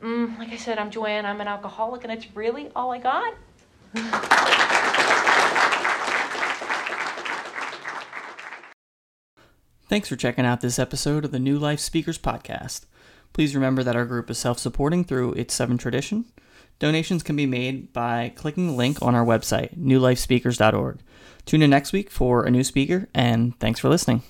mm, 0.03 0.39
like 0.39 0.53
I 0.53 0.57
said, 0.57 0.79
I'm 0.79 0.91
Joanne. 0.91 1.27
I'm 1.27 1.43
an 1.43 1.49
alcoholic, 1.49 2.05
and 2.05 2.13
it's 2.13 2.35
really 2.35 2.71
all 2.75 2.93
I 2.93 2.99
got. 2.99 3.35
Thanks 9.89 10.09
for 10.09 10.17
checking 10.17 10.45
out 10.45 10.61
this 10.61 10.79
episode 10.79 11.25
of 11.25 11.31
the 11.31 11.39
New 11.39 11.59
Life 11.59 11.81
Speakers 11.81 12.19
Podcast. 12.19 12.85
Please 13.33 13.55
remember 13.55 13.83
that 13.83 13.97
our 13.97 14.05
group 14.05 14.29
is 14.31 14.37
self 14.37 14.59
supporting 14.59 15.05
through 15.05 15.33
its 15.33 15.55
seven 15.55 15.79
tradition. 15.79 16.27
Donations 16.79 17.23
can 17.23 17.37
be 17.37 17.47
made 17.47 17.93
by 17.93 18.33
clicking 18.37 18.67
the 18.67 18.73
link 18.75 19.01
on 19.01 19.15
our 19.15 19.25
website, 19.25 19.77
newlifespeakers.org. 19.79 20.99
Tune 21.47 21.63
in 21.63 21.71
next 21.71 21.93
week 21.93 22.11
for 22.11 22.45
a 22.45 22.51
new 22.51 22.63
speaker, 22.63 23.09
and 23.15 23.59
thanks 23.59 23.81
for 23.81 23.89
listening. 23.89 24.23